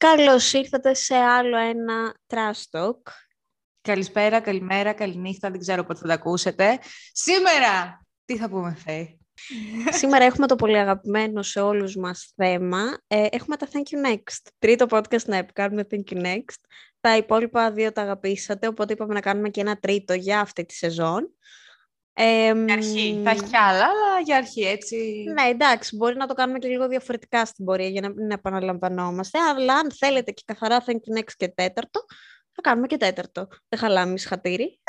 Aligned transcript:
Καλώς 0.00 0.52
ήρθατε 0.52 0.94
σε 0.94 1.14
άλλο 1.14 1.56
ένα 1.56 2.14
Trash 2.26 2.78
Talk. 2.78 3.00
Καλησπέρα, 3.80 4.40
καλημέρα, 4.40 4.92
καληνύχτα, 4.92 5.50
δεν 5.50 5.60
ξέρω 5.60 5.84
πότε 5.84 5.98
θα 5.98 6.06
τα 6.06 6.14
ακούσετε. 6.14 6.78
Σήμερα, 7.12 8.04
τι 8.24 8.36
θα 8.36 8.48
πούμε, 8.48 8.74
Φέη; 8.84 9.20
Σήμερα 9.90 10.24
έχουμε 10.24 10.46
το 10.46 10.56
πολύ 10.56 10.78
αγαπημένο 10.78 11.42
σε 11.42 11.60
όλους 11.60 11.96
μας 11.96 12.32
θέμα. 12.36 12.98
Ε, 13.06 13.26
έχουμε 13.30 13.56
τα 13.56 13.68
Thank 13.72 13.76
You 13.76 14.12
Next. 14.12 14.48
Τρίτο 14.58 14.86
podcast 14.90 15.24
να 15.24 15.42
κάνουμε 15.42 15.86
Thank 15.90 16.12
You 16.12 16.24
Next. 16.24 16.60
Τα 17.00 17.16
υπόλοιπα 17.16 17.72
δύο 17.72 17.92
τα 17.92 18.02
αγαπήσατε, 18.02 18.66
οπότε 18.66 18.92
είπαμε 18.92 19.14
να 19.14 19.20
κάνουμε 19.20 19.48
και 19.48 19.60
ένα 19.60 19.76
τρίτο 19.78 20.14
για 20.14 20.40
αυτή 20.40 20.64
τη 20.64 20.74
σεζόν. 20.74 21.34
Ε, 22.12 22.52
για 22.64 22.74
αρχή. 22.74 23.20
Θα 23.24 23.30
έχει 23.30 23.42
κι 23.42 23.56
άλλα, 23.56 23.84
αλλά 23.84 24.20
για 24.24 24.36
αρχή 24.36 24.62
έτσι. 24.62 25.24
Ναι, 25.34 25.48
εντάξει, 25.48 25.96
μπορεί 25.96 26.16
να 26.16 26.26
το 26.26 26.34
κάνουμε 26.34 26.58
και 26.58 26.68
λίγο 26.68 26.88
διαφορετικά 26.88 27.44
στην 27.44 27.64
πορεία 27.64 27.88
για 27.88 28.00
να 28.00 28.08
μην 28.08 28.30
επαναλαμβανόμαστε. 28.30 29.38
Αλλά 29.38 29.74
αν 29.74 29.92
θέλετε 29.98 30.30
και 30.30 30.42
καθαρά 30.44 30.84
Thank 30.86 30.94
You 30.94 31.18
Next 31.18 31.32
και 31.36 31.48
τέταρτο, 31.48 32.00
θα 32.52 32.60
κάνουμε 32.60 32.86
και 32.86 32.96
τέταρτο. 32.96 33.48
Δεν 33.68 33.78
χαλάμε 33.78 34.18
σχατήρι. 34.18 34.80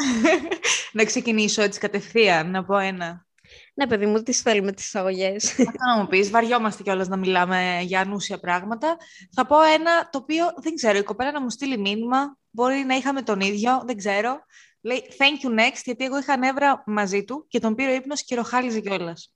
να 0.94 1.04
ξεκινήσω 1.04 1.62
έτσι 1.62 1.80
κατευθείαν, 1.80 2.52
να 2.52 2.66
πω 2.66 2.78
ένα. 2.78 3.26
Ναι, 3.74 3.88
παιδί 3.88 4.06
μου, 4.06 4.24
τις 4.24 4.42
θέλουμε 4.42 4.72
τις 4.72 4.86
εισαγωγές. 4.86 5.50
Αυτό 5.50 5.86
να 5.96 6.02
μου 6.02 6.08
πεις, 6.08 6.30
βαριόμαστε 6.30 6.84
κιόλας 6.84 7.08
να 7.08 7.18
μιλάμε 7.18 7.80
για 7.82 8.00
ανούσια 8.00 8.40
πράγματα. 8.40 8.98
Θα 9.36 9.46
πω 9.46 9.62
ένα 9.62 10.10
το 10.10 10.18
οποίο 10.18 10.46
δεν 10.62 10.76
ξέρω, 10.76 10.98
η 10.98 11.04
κοπέλα 11.04 11.32
να 11.32 11.42
μου 11.42 11.50
στείλει 11.50 11.78
μήνυμα, 11.78 12.38
μπορεί 12.50 12.84
να 12.88 12.96
είχαμε 12.96 13.22
τον 13.22 13.40
ίδιο, 13.40 13.84
δεν 13.86 13.98
ξέρω. 13.98 14.40
Λέει 14.82 15.10
thank 15.18 15.46
you 15.46 15.60
next, 15.60 15.82
γιατί 15.84 16.06
εγώ 16.06 16.18
είχα 16.18 16.38
νεύρα 16.38 16.84
μαζί 16.86 17.24
του 17.24 17.46
και 17.48 17.60
τον 17.60 17.76
πήρε 17.76 17.94
ύπνος 17.94 18.24
και 18.24 18.36
ροχάλιζε 18.36 18.80
κιόλας. 18.80 19.34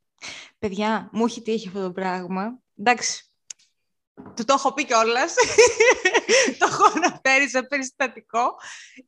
Παιδιά, 0.60 1.10
μου 1.12 1.26
έχει 1.26 1.42
τύχει 1.42 1.68
αυτό 1.68 1.82
το 1.82 1.92
πράγμα. 1.92 2.60
Εντάξει, 2.76 3.30
του 4.36 4.46
το 4.46 4.54
έχω 4.54 4.74
πει 4.74 4.86
κιόλας. 4.86 5.34
το 6.60 6.68
έχω 6.70 6.84
αναφέρει 6.96 7.50
σε 7.50 7.64
περιστατικό. 7.64 8.56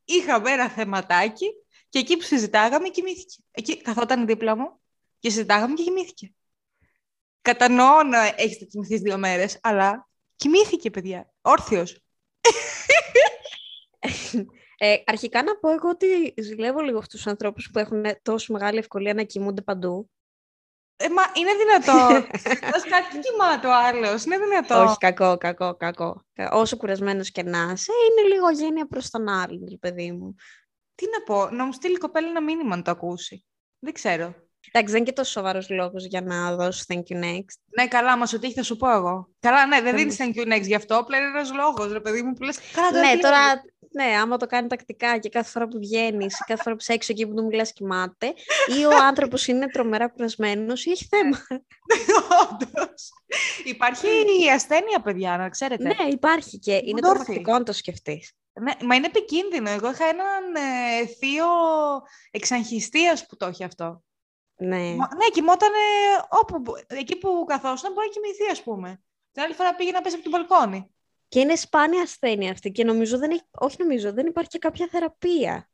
Είχαμε 0.06 0.52
ένα 0.52 0.70
θεματάκι 0.70 1.48
και 1.90 2.00
εκεί 2.00 2.18
που 2.18 2.24
συζητάγαμε 2.24 2.90
κοιμήθηκε. 2.90 3.44
Εκεί 3.52 3.82
καθόταν 3.82 4.26
δίπλα 4.26 4.56
μου 4.56 4.80
και 5.20 5.30
συζητάγαμε 5.30 5.74
και 5.74 5.84
κοιμήθηκε. 5.84 6.34
Κατανοώ 7.42 8.04
να 8.04 8.24
έχετε 8.26 8.66
κοιμηθείς 8.66 9.02
δύο 9.02 9.18
μέρες, 9.18 9.60
αλλά 9.62 10.08
κοιμήθηκε, 10.36 10.90
παιδιά. 10.90 11.34
Όρθιος. 11.42 12.02
Ε, 14.78 14.96
αρχικά 15.06 15.44
να 15.44 15.58
πω 15.58 15.70
εγώ 15.70 15.90
ότι 15.90 16.34
ζηλεύω 16.38 16.80
λίγο 16.80 16.98
αυτούς 16.98 17.22
τους 17.22 17.28
ανθρώπους 17.28 17.70
που 17.72 17.80
έχουν 17.80 18.06
τόσο 18.22 18.54
μεγάλη 18.54 18.78
ευκολία 18.78 19.14
να 19.14 19.24
κοιμούνται 19.24 19.62
παντού. 19.62 20.10
Ε, 20.98 21.10
μα 21.10 21.24
είναι 21.34 21.52
δυνατό. 21.54 22.28
Ως 22.76 22.84
κάτι 22.92 23.20
κοιμάται 23.20 23.68
ο 23.68 23.76
άλλος. 23.76 24.24
Είναι 24.24 24.38
δυνατό. 24.38 24.84
Όχι, 24.84 24.98
κακό, 24.98 25.38
κακό, 25.38 25.76
κακό. 25.76 26.26
Όσο 26.52 26.78
κουρασμένος 26.78 27.32
και 27.32 27.44
να 27.44 27.72
είσαι, 27.74 27.92
είναι 28.12 28.34
λίγο 28.34 28.50
γένεια 28.50 28.88
προς 28.88 29.10
τον 29.10 29.28
άλλον, 29.28 29.80
παιδί 29.80 30.12
μου. 30.12 30.36
Τι 30.96 31.06
να 31.10 31.24
πω, 31.24 31.50
να 31.50 31.66
μου 31.66 31.74
στείλει 31.74 31.96
η 31.96 31.98
κοπέλα 31.98 32.28
ένα 32.28 32.42
μήνυμα 32.42 32.76
να 32.76 32.82
το 32.82 32.92
ακούσει. 32.92 33.46
Δεν 33.80 33.94
ξέρω. 33.94 34.47
Εντάξει, 34.72 34.92
δεν 34.94 35.02
είναι 35.02 35.10
και 35.10 35.16
τόσο 35.16 35.32
σοβαρός 35.32 35.70
λόγος 35.70 36.06
για 36.06 36.22
να 36.22 36.56
δώσει 36.56 36.86
thank 36.88 37.14
you 37.14 37.24
next. 37.24 37.58
Ναι, 37.78 37.88
καλά, 37.88 38.18
μα 38.18 38.26
ότι 38.34 38.46
έχει 38.46 38.56
θα 38.56 38.64
σου 38.64 38.78
πω 38.78 38.92
εγώ. 38.92 39.30
Καλά, 39.40 39.66
ναι, 39.66 39.82
δεν 39.82 39.96
δίνεις 39.96 40.18
thank 40.20 40.40
you 40.40 40.54
next 40.54 40.66
γι' 40.66 40.76
αυτό. 40.76 40.96
Απλά 40.98 41.18
είναι 41.18 41.28
ένας 41.28 41.54
λόγος, 41.54 41.92
ρε 41.92 42.00
παιδί 42.00 42.22
μου, 42.22 42.34
που 42.34 42.44
λες. 42.44 42.60
Ναι, 42.94 43.20
τώρα, 43.22 43.64
ναι, 43.92 44.18
άμα 44.22 44.38
το 44.38 44.46
κάνει 44.46 44.68
τακτικά 44.68 45.18
και 45.18 45.30
κάθε 45.30 45.50
φορά 45.50 45.68
που 45.68 45.78
βγαίνεις 45.78 46.40
ή 46.40 46.44
κάθε 46.48 46.62
φορά 46.64 46.76
που 46.76 46.82
είσαι 46.82 46.94
έξω 46.94 47.12
εκεί 47.12 47.28
που 47.28 47.34
του 47.34 47.46
μιλάς 47.46 47.74
κοιμάται, 47.74 48.34
ή 48.80 48.86
ο 48.86 48.98
άνθρωπος 49.04 49.48
είναι 49.48 49.68
τρομερά 49.68 50.08
κουρασμένος 50.08 50.86
ή 50.86 50.92
έχει 50.92 51.08
θέμα. 51.10 51.46
Όντως. 52.50 53.10
υπάρχει 53.66 54.08
η 54.46 54.50
ασθένεια, 54.50 55.02
παιδιά, 55.04 55.38
να 55.38 55.50
ξέρετε. 55.50 55.84
Ναι, 55.84 56.10
υπάρχει 56.12 56.60
και 56.60 56.82
είναι 56.84 57.02
τρομακτικό 57.02 57.52
να 57.52 57.64
το 57.64 57.74
σκεφτείς. 57.74 58.32
Ναι, 58.62 58.72
μα 58.86 58.96
είναι 58.96 59.06
επικίνδυνο. 59.06 59.70
Εγώ 59.70 59.92
είχα 59.92 60.06
έναν 60.06 60.56
ε, 60.56 61.06
θείο 61.06 61.46
εξαγχιστίας 62.32 63.26
που 63.26 63.36
το 63.36 63.46
έχει 63.46 63.64
αυτό. 63.64 64.04
Ναι. 64.58 64.92
Ναι, 64.92 65.30
κοιμόταν 65.32 65.72
όπου, 66.30 66.64
εκεί 66.88 67.18
που 67.18 67.46
καθόσουν 67.48 67.94
μπορεί 67.94 68.08
να 68.08 68.14
κοιμηθεί, 68.14 68.52
ας 68.52 68.64
πούμε. 68.64 69.02
Την 69.32 69.42
άλλη 69.42 69.54
φορά 69.54 69.76
πήγε 69.76 69.92
να 69.92 70.02
πέσει 70.02 70.16
από 70.16 70.24
την 70.24 70.32
μπαλκόνι. 70.32 70.92
Και 71.28 71.40
είναι 71.40 71.56
σπάνια 71.56 72.02
ασθένεια 72.02 72.52
αυτή 72.52 72.72
και 72.72 72.84
νομίζω 72.84 73.18
δεν 73.18 73.32
έχει, 73.32 73.42
όχι 73.52 73.76
νομίζω, 73.80 74.14
δεν 74.14 74.26
υπάρχει 74.26 74.50
και 74.50 74.58
κάποια 74.58 74.88
θεραπεία. 74.92 75.70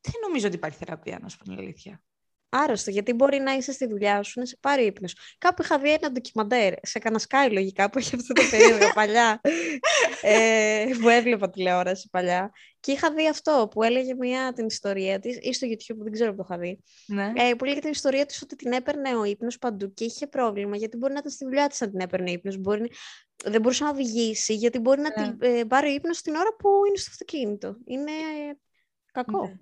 Δεν 0.00 0.14
νομίζω 0.22 0.46
ότι 0.46 0.56
υπάρχει 0.56 0.78
θεραπεία, 0.78 1.18
να 1.22 1.28
σου 1.28 1.38
πω 1.38 1.44
την 1.44 1.58
αλήθεια 1.58 2.02
άρρωστο, 2.54 2.90
γιατί 2.90 3.12
μπορεί 3.12 3.38
να 3.38 3.52
είσαι 3.52 3.72
στη 3.72 3.86
δουλειά 3.86 4.22
σου, 4.22 4.40
να 4.40 4.46
σε 4.46 4.56
πάρει 4.60 4.84
ύπνο. 4.84 5.08
Κάπου 5.38 5.62
είχα 5.62 5.78
δει 5.78 5.92
ένα 5.92 6.12
ντοκιμαντέρ, 6.12 6.74
σε 6.82 6.98
κανένα 6.98 7.22
Sky 7.28 7.52
λογικά, 7.52 7.90
που 7.90 7.98
έχει 7.98 8.14
αυτό 8.14 8.32
το 8.32 8.42
περίοδο 8.50 8.92
παλιά, 8.98 9.40
ε, 10.22 10.84
που 11.00 11.08
έβλεπα 11.08 11.50
τηλεόραση 11.50 12.08
παλιά. 12.10 12.52
Και 12.80 12.92
είχα 12.92 13.12
δει 13.12 13.28
αυτό, 13.28 13.68
που 13.70 13.82
έλεγε 13.82 14.14
μια 14.14 14.52
την 14.52 14.66
ιστορία 14.66 15.18
της, 15.18 15.38
ή 15.40 15.52
στο 15.52 15.66
YouTube, 15.70 15.96
δεν 15.98 16.12
ξέρω 16.12 16.30
που 16.30 16.36
το 16.36 16.46
είχα 16.48 16.58
δει, 16.58 16.82
ναι. 17.06 17.32
ε, 17.36 17.54
που 17.54 17.64
έλεγε 17.64 17.80
την 17.80 17.90
ιστορία 17.90 18.26
της 18.26 18.42
ότι 18.42 18.56
την 18.56 18.72
έπαιρνε 18.72 19.16
ο 19.16 19.24
ύπνος 19.24 19.58
παντού 19.58 19.94
και 19.94 20.04
είχε 20.04 20.26
πρόβλημα, 20.26 20.76
γιατί 20.76 20.96
μπορεί 20.96 21.12
να 21.12 21.18
ήταν 21.18 21.32
στη 21.32 21.44
δουλειά 21.44 21.66
της 21.66 21.80
να 21.80 21.90
την 21.90 22.00
έπαιρνε 22.00 22.30
ο 22.30 22.32
ύπνος. 22.32 22.56
Μπορεί... 22.56 22.90
Δεν 23.44 23.60
μπορούσε 23.60 23.84
να 23.84 23.90
οδηγήσει, 23.90 24.54
γιατί 24.54 24.78
μπορεί 24.78 25.00
να 25.00 25.20
ναι. 25.20 25.36
την 25.36 25.56
ε, 25.56 25.64
πάρει 25.64 25.88
ο 25.88 25.92
ύπνος 25.92 26.20
την 26.20 26.34
ώρα 26.34 26.56
που 26.58 26.68
είναι 26.88 26.96
στο 26.96 27.10
αυτοκίνητο. 27.10 27.76
Είναι 27.84 28.12
κακό. 29.12 29.46
Ναι. 29.46 29.54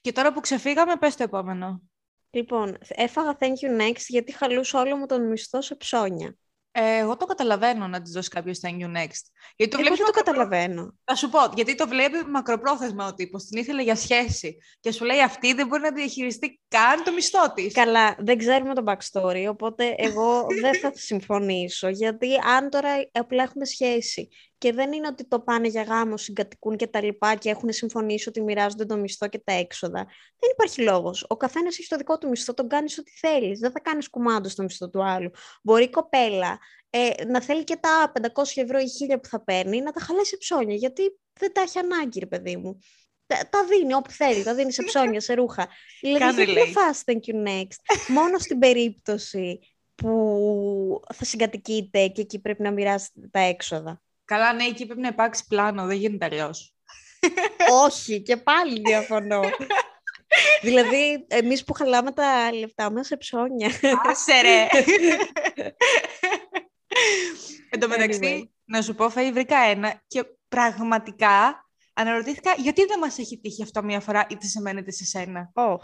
Και 0.00 0.12
τώρα 0.12 0.32
που 0.32 0.40
ξεφύγαμε, 0.40 0.96
πες 0.96 1.16
το 1.16 1.22
επόμενο. 1.22 1.89
Λοιπόν, 2.30 2.78
έφαγα 2.88 3.36
thank 3.40 3.46
you 3.46 3.80
next 3.80 4.04
γιατί 4.08 4.32
χαλούσα 4.32 4.80
όλο 4.80 4.96
μου 4.96 5.06
τον 5.06 5.28
μισθό 5.28 5.62
σε 5.62 5.74
ψώνια. 5.74 6.36
Ε, 6.72 6.96
εγώ 6.96 7.16
το 7.16 7.24
καταλαβαίνω 7.24 7.88
να 7.88 8.02
της 8.02 8.12
δώσει 8.12 8.28
κάποιος 8.28 8.60
thank 8.62 8.82
you 8.82 8.96
next. 8.96 9.24
Γιατί 9.56 9.76
το 9.76 9.82
εγώ 9.86 9.96
δεν 9.96 10.06
το 10.06 10.10
καταλαβαίνω. 10.10 10.94
Θα 11.04 11.14
σου 11.14 11.28
πω, 11.28 11.38
γιατί 11.54 11.74
το 11.74 11.88
βλέπει 11.88 12.24
μακροπρόθεσμα 12.24 13.06
ο 13.06 13.14
τύπος. 13.14 13.44
Την 13.44 13.60
ήθελε 13.60 13.82
για 13.82 13.96
σχέση. 13.96 14.58
Και 14.80 14.92
σου 14.92 15.04
λέει 15.04 15.22
αυτή 15.22 15.52
δεν 15.52 15.66
μπορεί 15.66 15.82
να 15.82 15.92
διαχειριστεί 15.92 16.60
καν 16.68 17.04
το 17.04 17.12
μισθό 17.12 17.52
της. 17.54 17.72
Καλά, 17.72 18.16
δεν 18.18 18.38
ξέρουμε 18.38 18.74
το 18.74 18.82
backstory. 18.86 19.46
Οπότε 19.48 19.94
εγώ 19.96 20.46
δεν 20.60 20.74
θα 20.80 20.92
συμφωνήσω. 20.94 21.88
Γιατί 21.88 22.34
αν 22.34 22.70
τώρα 22.70 22.90
απλά 23.12 23.42
έχουμε 23.42 23.64
σχέση 23.64 24.28
και 24.60 24.72
δεν 24.72 24.92
είναι 24.92 25.06
ότι 25.06 25.24
το 25.28 25.40
πάνε 25.40 25.68
για 25.68 25.82
γάμο, 25.82 26.16
συγκατοικούν 26.16 26.76
και 26.76 26.86
τα 26.86 27.02
λοιπά 27.02 27.34
και 27.34 27.50
έχουν 27.50 27.72
συμφωνήσει 27.72 28.28
ότι 28.28 28.40
μοιράζονται 28.42 28.84
το 28.84 28.96
μισθό 28.96 29.28
και 29.28 29.38
τα 29.38 29.52
έξοδα. 29.52 30.04
Δεν 30.38 30.50
υπάρχει 30.52 30.82
λόγος. 30.82 31.24
Ο 31.28 31.36
καθένας 31.36 31.78
έχει 31.78 31.88
το 31.88 31.96
δικό 31.96 32.18
του 32.18 32.28
μισθό, 32.28 32.54
τον 32.54 32.68
κάνεις 32.68 32.98
ό,τι 32.98 33.10
θέλεις. 33.10 33.58
Δεν 33.58 33.70
θα 33.70 33.80
κάνεις 33.80 34.10
κουμάντο 34.10 34.48
στο 34.48 34.62
μισθό 34.62 34.90
του 34.90 35.04
άλλου. 35.04 35.30
Μπορεί 35.62 35.84
η 35.84 35.90
κοπέλα 35.90 36.58
ε, 36.90 37.24
να 37.24 37.42
θέλει 37.42 37.64
και 37.64 37.76
τα 37.76 38.12
500 38.34 38.42
ευρώ 38.54 38.78
ή 38.78 38.84
1000 39.12 39.18
που 39.22 39.28
θα 39.28 39.44
παίρνει 39.44 39.80
να 39.80 39.92
τα 39.92 40.00
χαλέσει 40.00 40.36
ψώνια, 40.38 40.74
γιατί 40.74 41.18
δεν 41.32 41.52
τα 41.52 41.60
έχει 41.60 41.78
ανάγκη, 41.78 42.18
ρε 42.18 42.26
παιδί 42.26 42.56
μου. 42.56 42.78
Τα, 43.26 43.48
τα 43.50 43.64
δίνει 43.64 43.94
όπου 43.94 44.10
θέλει, 44.10 44.42
τα 44.42 44.54
δίνει 44.54 44.72
σε 44.72 44.82
ψώνια, 44.82 45.20
σε 45.20 45.34
ρούχα. 45.34 45.68
δηλαδή, 46.00 46.44
δεν 46.44 46.48
είναι 46.48 46.72
fast, 46.74 47.12
thank 47.12 47.34
you 47.34 47.48
next. 47.48 47.96
Μόνο 48.08 48.38
στην 48.38 48.58
περίπτωση 48.58 49.58
που 49.94 51.00
θα 51.14 51.24
συγκατοικείτε 51.24 52.08
και 52.08 52.20
εκεί 52.20 52.40
πρέπει 52.40 52.62
να 52.62 52.70
μοιράσετε 52.70 53.28
τα 53.30 53.40
έξοδα. 53.40 54.02
Καλά, 54.30 54.52
ναι, 54.52 54.64
εκεί 54.64 54.86
πρέπει 54.86 55.00
να 55.00 55.08
υπάρξει 55.08 55.46
πλάνο, 55.48 55.86
δεν 55.86 55.96
γίνεται 55.96 56.24
αλλιώς. 56.24 56.74
Όχι, 57.84 58.22
και 58.22 58.36
πάλι 58.36 58.80
διαφωνώ. 58.80 59.40
δηλαδή, 60.62 61.26
εμείς 61.28 61.64
που 61.64 61.72
χαλάμε 61.72 62.12
τα 62.12 62.52
λεφτά 62.52 62.90
μας 62.92 63.06
σε 63.06 63.16
ψώνια. 63.16 63.70
Άσε 64.04 64.40
ρε! 64.40 64.66
Εν 67.70 67.80
τω 67.80 67.88
μεταξύ, 67.88 68.52
να 68.64 68.82
σου 68.82 68.94
πω, 68.94 69.06
Φαΐ, 69.14 69.30
βρήκα 69.32 69.58
ένα 69.58 70.02
και 70.06 70.24
πραγματικά 70.48 71.68
αναρωτήθηκα 71.94 72.54
γιατί 72.56 72.84
δεν 72.84 72.98
μας 72.98 73.18
έχει 73.18 73.40
τύχει 73.40 73.62
αυτό 73.62 73.82
μία 73.82 74.00
φορά 74.00 74.26
είτε 74.30 74.46
σε 74.46 74.60
μένα 74.60 74.78
είτε 74.78 74.90
σε 74.90 75.04
σένα. 75.04 75.52
Oh. 75.54 75.76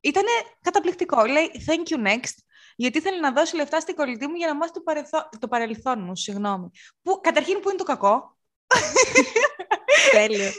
Ήτανε 0.00 0.30
καταπληκτικό. 0.60 1.24
Λέει, 1.24 1.50
thank 1.66 1.88
you 1.94 2.06
next 2.06 2.34
γιατί 2.76 2.98
ήθελε 2.98 3.18
να 3.18 3.32
δώσει 3.32 3.56
λεφτά 3.56 3.80
στην 3.80 3.94
κολλητή 3.94 4.26
μου 4.26 4.34
για 4.34 4.46
να 4.46 4.54
μάθει 4.54 4.72
το, 4.72 4.80
παρελθό... 4.80 5.28
το 5.38 5.48
παρελθόν 5.48 6.02
μου, 6.02 6.16
συγγνώμη. 6.16 6.70
Που, 7.02 7.20
καταρχήν, 7.22 7.60
που 7.60 7.68
είναι 7.68 7.78
το 7.78 7.84
κακό; 7.84 8.36
Τέλειο. 10.12 10.50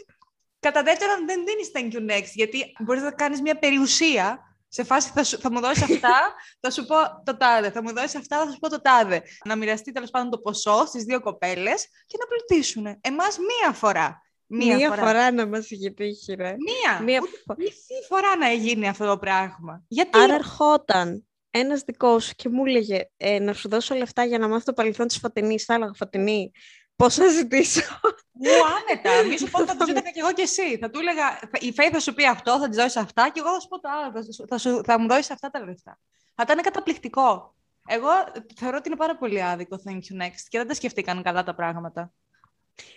Κατά 0.59 0.83
δεύτερον, 0.83 1.25
δεν 1.25 1.43
δίνεις 1.45 1.71
thank 1.73 1.97
you 1.97 2.11
next, 2.11 2.31
γιατί 2.33 2.73
μπορείς 2.79 3.01
να 3.01 3.11
κάνεις 3.11 3.41
μια 3.41 3.59
περιουσία 3.59 4.47
σε 4.67 4.83
φάση 4.83 5.11
θα, 5.13 5.23
σου, 5.23 5.39
θα 5.39 5.51
μου 5.51 5.59
δώσεις 5.59 5.83
αυτά, 5.83 6.33
θα 6.61 6.71
σου 6.71 6.85
πω 6.85 6.95
το 7.23 7.37
τάδε. 7.37 7.71
Θα 7.71 7.83
μου 7.83 7.93
δώσεις 7.93 8.15
αυτά, 8.15 8.45
θα 8.45 8.51
σου 8.51 8.59
πω 8.59 8.69
το 8.69 8.81
τάδε. 8.81 9.21
Να 9.45 9.55
μοιραστεί 9.55 9.91
τέλος 9.91 10.09
πάντων 10.09 10.29
το 10.29 10.37
ποσό 10.37 10.85
στις 10.85 11.03
δύο 11.03 11.19
κοπέλες 11.19 11.87
και 12.05 12.17
να 12.19 12.25
πλουτίσουν. 12.25 12.85
Εμάς 13.01 13.37
μία 13.37 13.73
φορά. 13.73 14.21
Μία, 14.45 14.75
μία 14.75 14.89
φορά. 14.89 15.05
φορά. 15.05 15.31
να 15.31 15.47
μας 15.47 15.69
είχε 15.69 15.89
τύχει, 15.89 16.33
ρε. 16.33 16.55
Μία. 16.57 17.01
Μία 17.01 17.21
φορά 18.07 18.35
να 18.35 18.49
γίνει 18.49 18.87
αυτό 18.87 19.07
το 19.07 19.17
πράγμα. 19.17 19.83
Γιατί... 19.87 20.19
Άρα 20.19 20.33
ερχόταν 20.33 21.26
ένας 21.57 21.81
δικός 21.81 22.25
σου 22.25 22.33
και 22.35 22.49
μου 22.49 22.65
έλεγε 22.65 23.09
ε, 23.17 23.39
να 23.39 23.53
σου 23.53 23.69
δώσω 23.69 23.95
λεφτά 23.95 24.25
για 24.25 24.37
να 24.37 24.47
μάθω 24.47 24.63
το 24.63 24.73
παρελθόν 24.73 25.07
της 25.07 25.17
Φωτεινής, 25.17 25.63
θα 25.63 25.73
έλεγα 25.73 25.93
Φωτεινή, 25.93 26.51
πώς 26.95 27.15
θα 27.15 27.27
ζητήσω; 27.27 27.81
Μου 28.39 28.49
άνετα. 28.77 29.27
Μη 29.27 29.37
σου 29.37 29.49
πω 29.49 29.65
θα 29.65 29.75
το 29.75 29.85
ζήταγα 29.85 30.09
κι 30.09 30.19
εγώ 30.19 30.33
κι 30.33 30.41
εσύ. 30.41 30.77
Θα 30.77 30.89
του 30.89 30.99
έλεγα, 30.99 31.39
η 31.59 31.71
Φέη 31.71 31.89
θα 31.89 31.99
σου 31.99 32.13
πει 32.13 32.25
αυτό, 32.25 32.59
θα 32.59 32.67
της 32.67 32.77
δώσεις 32.77 32.95
αυτά 32.95 33.29
και 33.29 33.39
εγώ 33.39 33.53
θα 33.53 33.59
σου 33.59 33.67
πω 33.67 33.79
το 33.79 33.89
άλλο. 33.89 34.23
Θα, 34.47 34.57
σου, 34.57 34.81
θα 34.83 34.99
μου 34.99 35.07
δώσεις 35.07 35.31
αυτά 35.31 35.49
τα 35.49 35.59
λεφτά. 35.59 35.99
Θα 36.35 36.43
ήταν 36.43 36.61
καταπληκτικό. 36.61 37.55
Εγώ 37.87 38.09
θεωρώ 38.55 38.77
ότι 38.77 38.87
είναι 38.87 38.97
πάρα 38.97 39.17
πολύ 39.17 39.43
άδικο 39.43 39.79
Thank 39.85 39.91
you 39.91 40.21
next 40.23 40.43
και 40.47 40.57
δεν 40.57 40.67
τα 40.67 40.73
σκεφτήκαν 40.73 41.23
καλά 41.23 41.43
τα 41.43 41.55
πράγματα. 41.55 42.13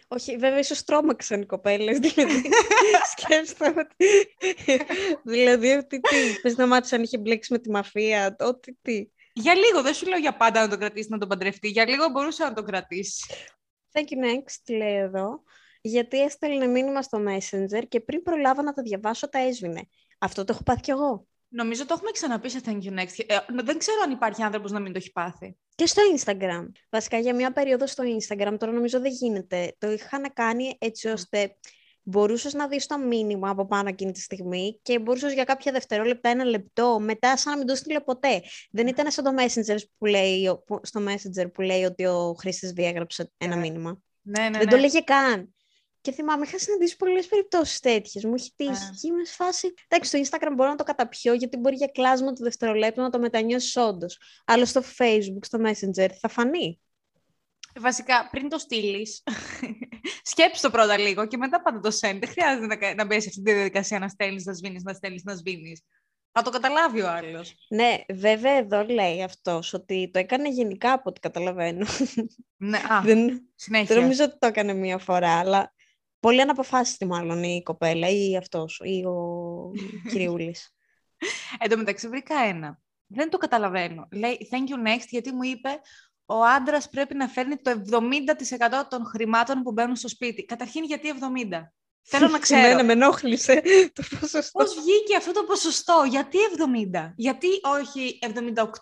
Όχι, 0.08 0.36
βέβαια, 0.36 0.58
ίσως 0.58 0.84
τρόμαξαν 0.84 1.40
οι 1.40 1.46
κοπέλες. 1.46 1.98
Δηλαδή, 2.08 2.42
σκέφτομαι 3.16 3.80
ότι. 3.80 4.34
δηλαδή, 5.24 5.68
ότι 5.70 6.00
τι. 6.00 6.40
Πες 6.42 6.56
να 6.56 6.66
μάθεις 6.66 6.92
αν 6.92 7.02
είχε 7.02 7.18
μπλέξει 7.18 7.52
με 7.52 7.58
τη 7.58 7.70
μαφία, 7.70 8.36
ότι 8.40 8.78
τι. 8.82 9.10
Για 9.32 9.54
λίγο, 9.54 9.82
δεν 9.82 9.94
σου 9.94 10.08
λέω 10.08 10.18
για 10.18 10.36
πάντα 10.36 10.60
να 10.60 10.68
τον 10.68 10.78
κρατήσει 10.78 11.08
να 11.10 11.18
τον 11.18 11.28
παντρευτεί. 11.28 11.68
Για 11.68 11.88
λίγο 11.88 12.08
μπορούσε 12.08 12.44
να 12.44 12.52
τον 12.52 12.64
κρατήσει. 12.64 13.34
Thank 13.92 14.00
you 14.00 14.24
next, 14.24 14.76
λέει 14.76 14.96
εδώ. 14.96 15.42
Γιατί 15.80 16.22
έστελνε 16.22 16.66
μήνυμα 16.66 17.02
στο 17.02 17.22
Messenger 17.26 17.82
και 17.88 18.00
πριν 18.00 18.22
προλάβα 18.22 18.62
να 18.62 18.72
τα 18.72 18.82
διαβάσω, 18.82 19.28
τα 19.28 19.38
έσβηνε. 19.38 19.88
Αυτό 20.18 20.44
το 20.44 20.52
έχω 20.52 20.62
πάθει 20.62 20.80
κι 20.80 20.90
εγώ. 20.90 21.26
Νομίζω 21.48 21.86
το 21.86 21.94
έχουμε 21.94 22.10
ξαναπεί 22.10 22.50
σε 22.50 22.60
Thank 22.64 22.80
you 22.82 22.98
next. 22.98 23.24
Ε, 23.26 23.38
δεν 23.62 23.78
ξέρω 23.78 24.00
αν 24.04 24.10
υπάρχει 24.10 24.42
άνθρωπος 24.42 24.70
να 24.70 24.80
μην 24.80 24.92
το 24.92 24.98
έχει 24.98 25.12
πάθει. 25.12 25.56
Και 25.80 25.86
στο 25.86 26.02
Instagram. 26.16 26.66
Βασικά 26.90 27.18
για 27.18 27.34
μια 27.34 27.52
περίοδο 27.52 27.86
στο 27.86 28.04
Instagram, 28.06 28.56
τώρα 28.58 28.72
νομίζω 28.72 29.00
δεν 29.00 29.12
γίνεται. 29.12 29.74
Το 29.78 29.90
είχαν 29.90 30.32
κάνει 30.32 30.76
έτσι 30.78 31.08
ώστε 31.08 31.56
μπορούσες 32.02 32.54
να 32.54 32.68
δεις 32.68 32.86
το 32.86 32.98
μήνυμα 32.98 33.50
από 33.50 33.66
πάνω 33.66 33.88
εκείνη 33.88 34.12
τη 34.12 34.20
στιγμή 34.20 34.78
και 34.82 34.98
μπορούσες 34.98 35.32
για 35.32 35.44
κάποια 35.44 35.72
δευτερόλεπτα, 35.72 36.28
ένα 36.28 36.44
λεπτό, 36.44 36.98
μετά 37.00 37.36
σαν 37.36 37.52
να 37.52 37.58
μην 37.58 37.66
το 37.66 37.74
στείλε 37.74 38.00
ποτέ. 38.00 38.42
Δεν 38.70 38.86
ήταν 38.86 39.10
σαν 39.10 39.24
το 39.24 39.30
Messenger 39.38 39.78
που 39.98 40.06
λέει, 40.06 40.60
στο 40.82 41.00
Messenger 41.08 41.52
που 41.52 41.60
λέει 41.60 41.84
ότι 41.84 42.06
ο 42.06 42.34
χρήστης 42.38 42.72
διέγραψε 42.72 43.30
ένα 43.36 43.54
ναι. 43.54 43.60
μήνυμα. 43.60 44.02
Ναι, 44.22 44.48
ναι, 44.48 44.58
δεν 44.58 44.68
το 44.68 44.76
λέγε 44.76 45.00
καν. 45.00 45.54
Και 46.00 46.12
θυμάμαι, 46.12 46.46
είχα 46.46 46.58
συναντήσει 46.58 46.96
πολλές 46.96 47.26
περιπτώσεις 47.26 47.80
τέτοιες. 47.80 48.24
Μου 48.24 48.34
έχει 48.34 48.52
τύχει. 48.56 48.70
Yeah. 48.70 48.96
Και 49.00 49.06
είμαι 49.06 49.24
σε 49.24 49.34
φάση. 49.34 49.74
Εντάξει, 49.88 50.08
στο 50.08 50.38
Instagram 50.38 50.52
μπορώ 50.54 50.70
να 50.70 50.76
το 50.76 50.84
καταπιώ, 50.84 51.32
γιατί 51.32 51.56
μπορεί 51.56 51.76
για 51.76 51.86
κλάσμα 51.86 52.32
του 52.32 52.42
δευτερολέπτου 52.42 53.00
να 53.00 53.10
το 53.10 53.18
μετανιώσεις 53.18 53.76
όντως. 53.76 54.18
Αλλά 54.44 54.66
στο 54.66 54.82
Facebook, 54.98 55.44
στο 55.44 55.58
Messenger, 55.62 56.08
θα 56.20 56.28
φανεί. 56.28 56.80
Βασικά, 57.80 58.28
πριν 58.30 58.48
το 58.48 58.58
στείλεις, 58.58 59.22
σκέψει 60.32 60.62
το 60.62 60.70
πρώτα 60.70 60.98
λίγο 60.98 61.26
και 61.26 61.36
μετά 61.36 61.62
πάντα 61.62 61.80
το 61.80 61.88
send. 61.88 62.18
Δεν 62.20 62.28
χρειάζεται 62.28 62.66
να, 62.66 62.94
να 62.94 63.04
μπει 63.04 63.20
σε 63.20 63.28
αυτή 63.28 63.42
τη 63.42 63.52
διαδικασία 63.52 63.98
να 63.98 64.08
στέλνεις, 64.08 64.44
να 64.44 64.52
σβήνεις, 64.52 64.82
να 64.82 64.92
στέλνεις, 64.92 65.24
να 65.24 65.34
σβήνεις. 65.34 65.82
Θα 66.32 66.42
το 66.42 66.50
καταλάβει 66.50 67.00
ο 67.00 67.10
άλλος. 67.10 67.54
Ναι, 67.68 67.96
βέβαια 68.08 68.52
εδώ 68.52 68.84
λέει 68.84 69.22
αυτός 69.22 69.72
ότι 69.72 70.10
το 70.12 70.18
έκανε 70.18 70.48
γενικά 70.48 70.92
από 70.92 71.02
ό,τι 71.04 71.20
καταλαβαίνω. 71.20 71.86
Ναι, 72.56 72.78
α, 72.92 73.00
δεν, 73.02 73.48
συνέχεια. 73.54 73.94
Δεν 73.94 74.02
νομίζω 74.02 74.24
ότι 74.24 74.38
το 74.38 74.46
έκανε 74.46 74.72
μία 74.72 74.98
φορά, 74.98 75.38
αλλά 75.38 75.74
πολύ 76.20 76.40
αναποφάσιστη 76.40 77.06
μάλλον 77.06 77.42
η 77.42 77.62
κοπέλα 77.62 78.08
ή 78.08 78.36
αυτός 78.36 78.80
ή 78.84 79.04
ο 79.04 79.70
κυριούλης. 80.10 80.74
Εν 81.58 81.70
τω 81.70 81.76
μεταξύ 81.76 82.08
βρήκα 82.08 82.38
ένα. 82.38 82.80
Δεν 83.06 83.30
το 83.30 83.38
καταλαβαίνω. 83.38 84.08
Λέει 84.12 84.48
thank 84.50 84.70
you 84.70 84.88
next 84.88 85.06
γιατί 85.08 85.32
μου 85.32 85.42
είπε 85.42 85.68
ο 86.26 86.44
άντρας 86.44 86.88
πρέπει 86.88 87.14
να 87.14 87.28
φέρνει 87.28 87.56
το 87.56 87.70
70% 87.70 88.00
των 88.88 89.04
χρημάτων 89.04 89.62
που 89.62 89.72
μπαίνουν 89.72 89.96
στο 89.96 90.08
σπίτι. 90.08 90.44
Καταρχήν 90.44 90.84
γιατί 90.84 91.12
70%. 91.20 91.60
Θέλω 92.02 92.28
να 92.28 92.38
ξέρω. 92.44 92.66
Εμένα 92.66 92.84
με 92.84 92.92
ενόχλησε 92.92 93.62
το 93.94 94.02
ποσοστό. 94.20 94.58
Πώς 94.58 94.74
βγήκε 94.74 95.16
αυτό 95.16 95.32
το 95.32 95.44
ποσοστό, 95.44 96.04
γιατί 96.08 96.38
70, 96.92 97.12
γιατί 97.16 97.46
όχι 97.80 98.18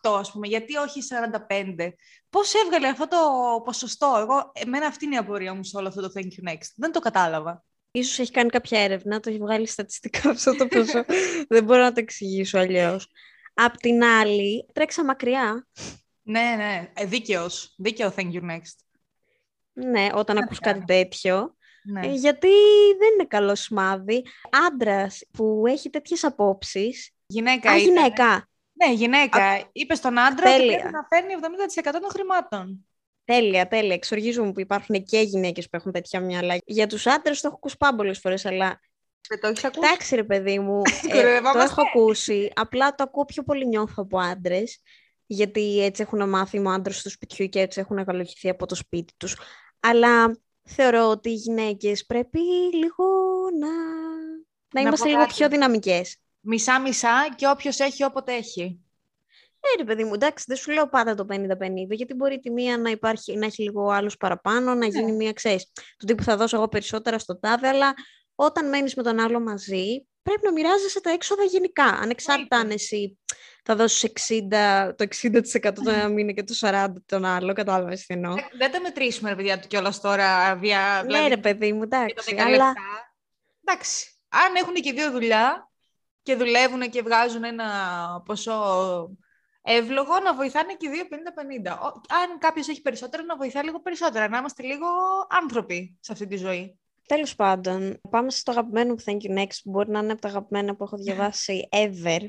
78 0.04 0.18
ας 0.18 0.32
πούμε, 0.32 0.46
γιατί 0.46 0.76
όχι 0.76 1.00
45. 1.48 1.88
Πώς 2.30 2.54
έβγαλε 2.54 2.88
αυτό 2.88 3.08
το 3.08 3.18
ποσοστό, 3.64 4.16
εγώ, 4.20 4.52
εμένα 4.54 4.86
αυτή 4.86 5.04
είναι 5.04 5.14
η 5.14 5.18
απορία 5.18 5.54
μου 5.54 5.64
σε 5.64 5.76
όλο 5.76 5.88
αυτό 5.88 6.00
το 6.00 6.12
Thank 6.14 6.20
you 6.20 6.52
next. 6.52 6.70
Δεν 6.76 6.92
το 6.92 7.00
κατάλαβα. 7.00 7.64
Ίσως 7.90 8.18
έχει 8.18 8.30
κάνει 8.30 8.50
κάποια 8.50 8.80
έρευνα, 8.80 9.20
το 9.20 9.30
έχει 9.30 9.38
βγάλει 9.38 9.66
στατιστικά 9.66 10.30
αυτό 10.30 10.56
το 10.56 10.66
ποσό. 10.66 11.04
Δεν 11.48 11.64
μπορώ 11.64 11.82
να 11.82 11.92
το 11.92 12.00
εξηγήσω 12.00 12.58
αλλιώς. 12.58 13.10
Απ' 13.54 13.76
την 13.76 14.04
άλλη, 14.04 14.66
τρέξα 14.72 15.04
μακριά. 15.04 15.66
Ναι, 16.22 16.54
ναι, 16.56 16.90
ε, 16.94 17.04
δίκαιος. 17.04 17.74
Δίκαιο 17.78 18.12
Thank 18.16 18.32
you 18.32 18.50
next. 18.50 18.76
Ναι, 19.72 20.08
όταν 20.14 20.38
ακούς 20.38 20.58
κάτι 20.58 20.84
τέτοιο. 20.84 21.56
Ναι. 21.90 22.06
Ε, 22.06 22.12
γιατί 22.12 22.48
δεν 22.98 23.12
είναι 23.12 23.26
καλό 23.28 23.54
σημάδι. 23.54 24.24
Άντρας 24.66 25.22
που 25.32 25.64
έχει 25.66 25.90
τέτοιες 25.90 26.24
απόψεις. 26.24 27.10
Γυναίκα. 27.26 27.70
Α, 27.70 27.76
γυναίκα. 27.76 28.48
Ναι, 28.72 28.92
γυναίκα. 28.92 29.44
Α, 29.44 29.68
Είπες 29.72 29.98
στον 29.98 30.18
άντρα 30.18 30.54
ότι 30.54 30.66
πρέπει 30.66 30.92
να 30.92 31.06
φέρνει 31.08 31.32
70% 31.32 32.00
των 32.00 32.10
χρημάτων. 32.10 32.86
Τέλεια, 33.24 33.68
τέλεια. 33.68 33.94
Εξοργίζομαι 33.94 34.52
που 34.52 34.60
υπάρχουν 34.60 35.04
και 35.04 35.20
γυναίκες 35.20 35.68
που 35.68 35.76
έχουν 35.76 35.92
τέτοια 35.92 36.20
μυαλά. 36.20 36.58
Για 36.64 36.86
τους 36.86 37.06
άντρες 37.06 37.40
το 37.40 37.46
έχω 37.46 37.56
ακούσει 37.56 37.76
πάμπολε 37.76 38.12
φορές, 38.12 38.46
αλλά. 38.46 38.80
Δεν 39.28 39.40
το 39.40 39.46
έχεις 39.46 39.64
ακούσει; 39.64 39.86
Εντάξει, 39.86 40.14
ρε 40.14 40.24
παιδί 40.24 40.58
μου. 40.58 40.82
ε, 41.12 41.40
το 41.40 41.58
έχω 41.58 41.82
ακούσει. 41.82 42.50
Απλά 42.54 42.94
το 42.94 43.02
ακούω 43.02 43.24
πιο 43.24 43.42
πολύ 43.42 43.66
νιώθω 43.66 44.02
από 44.02 44.18
άντρες. 44.18 44.80
Γιατί 45.26 45.84
έτσι 45.84 46.02
έχουν 46.02 46.28
μάθει 46.28 46.58
ο 46.58 46.70
άντρα 46.70 46.94
του 47.02 47.10
σπιτιού 47.10 47.46
και 47.46 47.60
έτσι 47.60 47.80
έχουν 47.80 47.98
εγκαλοχηθεί 47.98 48.48
από 48.48 48.66
το 48.66 48.74
σπίτι 48.74 49.12
τους. 49.16 49.36
Αλλά 49.80 50.38
θεωρώ 50.68 51.08
ότι 51.08 51.28
οι 51.30 51.34
γυναίκες 51.34 52.06
πρέπει 52.06 52.40
λίγο 52.72 53.04
να, 53.58 53.68
να, 54.74 54.80
είμαστε 54.80 55.08
λίγο 55.08 55.26
πιο 55.26 55.48
δυναμικές. 55.48 56.16
Μισά-μισά 56.40 57.34
και 57.36 57.48
όποιος 57.48 57.78
έχει 57.78 58.04
όποτε 58.04 58.32
έχει. 58.32 58.80
Ναι, 59.60 59.82
ρε 59.82 59.84
παιδί 59.84 60.04
μου, 60.04 60.14
εντάξει, 60.14 60.44
δεν 60.48 60.56
σου 60.56 60.70
λέω 60.70 60.88
πάντα 60.88 61.14
το 61.14 61.26
50-50, 61.30 61.36
γιατί 61.90 62.14
μπορεί 62.14 62.40
τη 62.40 62.50
μία 62.50 62.78
να, 62.78 62.90
υπάρχει, 62.90 63.36
να 63.36 63.46
έχει 63.46 63.62
λίγο 63.62 63.90
άλλους 63.90 64.16
παραπάνω, 64.16 64.74
να 64.74 64.86
γίνει 64.86 65.10
ναι. 65.10 65.16
μία, 65.16 65.32
ξέρεις, 65.32 65.72
του 65.98 66.06
τύπου 66.06 66.22
θα 66.22 66.36
δώσω 66.36 66.56
εγώ 66.56 66.68
περισσότερα 66.68 67.18
στο 67.18 67.38
τάδε, 67.38 67.68
αλλά 67.68 67.94
όταν 68.34 68.68
μένεις 68.68 68.94
με 68.94 69.02
τον 69.02 69.18
άλλο 69.18 69.40
μαζί, 69.40 70.06
πρέπει 70.28 70.44
να 70.44 70.52
μοιράζεσαι 70.52 71.00
τα 71.00 71.10
έξοδα 71.10 71.44
γενικά. 71.44 71.84
Ανεξάρτητα 71.84 72.56
αν 72.56 72.70
εσύ 72.70 73.18
θα 73.64 73.76
δώσεις 73.76 74.12
60, 74.50 74.92
το 74.96 75.06
60% 75.22 75.72
το 75.84 75.90
ένα 75.90 76.08
μήνα 76.08 76.32
και 76.32 76.44
το 76.44 76.54
40% 76.60 76.86
τον 77.06 77.24
άλλο, 77.24 77.52
κατάλαβες 77.52 78.06
τι 78.06 78.14
εννοώ. 78.14 78.36
Ε, 78.36 78.48
δεν 78.58 78.70
τα 78.70 78.80
μετρήσουμε, 78.80 79.28
ρε 79.28 79.36
παιδιά, 79.36 79.58
του 79.58 79.68
κιόλας 79.68 80.00
τώρα. 80.00 80.56
Βια, 80.56 81.00
ναι, 81.00 81.06
δηλαδή, 81.06 81.28
ρε 81.28 81.36
παιδί 81.36 81.72
μου, 81.72 81.82
εντάξει. 81.82 82.36
Αλλά... 82.38 82.72
Εντάξει. 83.64 84.12
Αν 84.28 84.54
έχουν 84.54 84.74
και 84.74 84.92
δύο 84.92 85.10
δουλειά 85.10 85.70
και 86.22 86.34
δουλεύουν 86.34 86.90
και 86.90 87.02
βγάζουν 87.02 87.44
ένα 87.44 87.66
ποσό 88.24 88.60
εύλογο, 89.62 90.18
να 90.18 90.34
βοηθάνε 90.34 90.74
και 90.74 90.88
δύο 90.88 91.04
50-50. 91.64 91.68
Αν 92.08 92.38
κάποιος 92.38 92.68
έχει 92.68 92.82
περισσότερο, 92.82 93.22
να 93.24 93.36
βοηθάει 93.36 93.64
λίγο 93.64 93.80
περισσότερα. 93.80 94.28
Να 94.28 94.38
είμαστε 94.38 94.62
λίγο 94.62 94.86
άνθρωποι 95.28 95.98
σε 96.00 96.12
αυτή 96.12 96.26
τη 96.26 96.36
ζωή. 96.36 96.78
Τέλος 97.08 97.34
πάντων, 97.34 98.00
πάμε 98.10 98.30
στο 98.30 98.50
αγαπημένο 98.50 98.94
που 98.94 99.02
Thank 99.06 99.20
You 99.20 99.38
Next, 99.38 99.58
που 99.62 99.70
μπορεί 99.70 99.90
να 99.90 99.98
είναι 99.98 100.12
από 100.12 100.20
τα 100.20 100.28
αγαπημένα 100.28 100.76
που 100.76 100.84
έχω 100.84 100.96
διαβάσει 100.96 101.68
ever. 101.72 102.20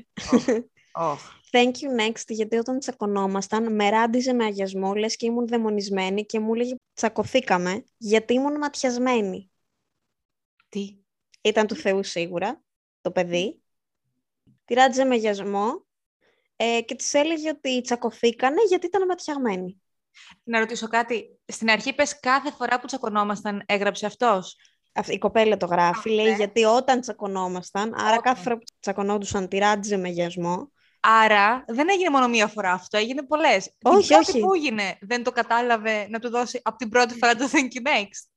Oh. 0.92 1.16
Thank 1.52 1.70
you 1.70 2.00
next, 2.00 2.24
γιατί 2.28 2.56
όταν 2.56 2.78
τσακωνόμασταν, 2.78 3.74
με 3.74 3.90
ράντιζε 3.90 4.32
με 4.32 4.44
αγιασμό, 4.44 4.94
λες 4.94 5.16
και 5.16 5.26
ήμουν 5.26 5.46
δαιμονισμένη 5.46 6.26
και 6.26 6.40
μου 6.40 6.54
έλεγε 6.54 6.74
τσακωθήκαμε, 6.94 7.84
γιατί 7.96 8.34
ήμουν 8.34 8.58
ματιασμένη. 8.58 9.50
Τι; 10.68 10.98
Ήταν 11.40 11.66
του 11.66 11.74
Θεού 11.74 12.02
σίγουρα, 12.02 12.62
το 13.00 13.10
παιδί. 13.10 13.62
Τη 14.64 14.74
ράντιζε 14.74 15.04
με 15.04 15.14
αγιασμό 15.14 15.86
ε, 16.56 16.80
και 16.80 16.94
της 16.94 17.14
έλεγε 17.14 17.48
ότι 17.48 17.80
τσακωθήκανε 17.80 18.62
γιατί 18.68 18.86
ήταν 18.86 19.06
ματιαγμένη. 19.06 19.82
Να 20.42 20.58
ρωτήσω 20.58 20.88
κάτι. 20.88 21.40
Στην 21.46 21.70
αρχή 21.70 21.94
πες 21.94 22.20
κάθε 22.20 22.50
φορά 22.50 22.80
που 22.80 22.86
τσακωνόμασταν 22.86 23.62
έγραψε 23.66 24.06
αυτός. 24.06 24.56
Η 25.06 25.18
κοπέλα 25.18 25.56
το 25.56 25.66
γράφει, 25.66 26.10
λέει, 26.10 26.30
ναι. 26.30 26.36
γιατί 26.36 26.64
όταν 26.64 27.00
τσακωνόμασταν, 27.00 27.94
άρα 27.96 28.20
κάθε 28.20 28.42
φορά 28.42 28.56
που 28.56 28.64
τσακωνόντουσαν 28.80 29.48
τη 29.48 29.58
ράντιζε 29.58 29.96
με 29.96 30.08
γιασμό. 30.08 30.70
Άρα 31.00 31.64
δεν 31.66 31.88
έγινε 31.88 32.10
μόνο 32.10 32.28
μία 32.28 32.46
φορά 32.46 32.72
αυτό, 32.72 32.96
έγινε 32.96 33.22
πολλές. 33.22 33.70
Όχι, 33.82 34.14
όχι. 34.14 34.40
Πού 34.40 34.54
έγινε, 34.54 34.98
δεν 35.00 35.22
το 35.22 35.30
κατάλαβε 35.32 36.06
να 36.08 36.18
του 36.18 36.30
δώσει 36.30 36.60
από 36.64 36.76
την 36.76 36.88
πρώτη 36.88 37.14
φορά 37.14 37.34
το 37.34 37.48
Thank 37.52 37.56
you 37.56 37.86
next. 37.88 38.29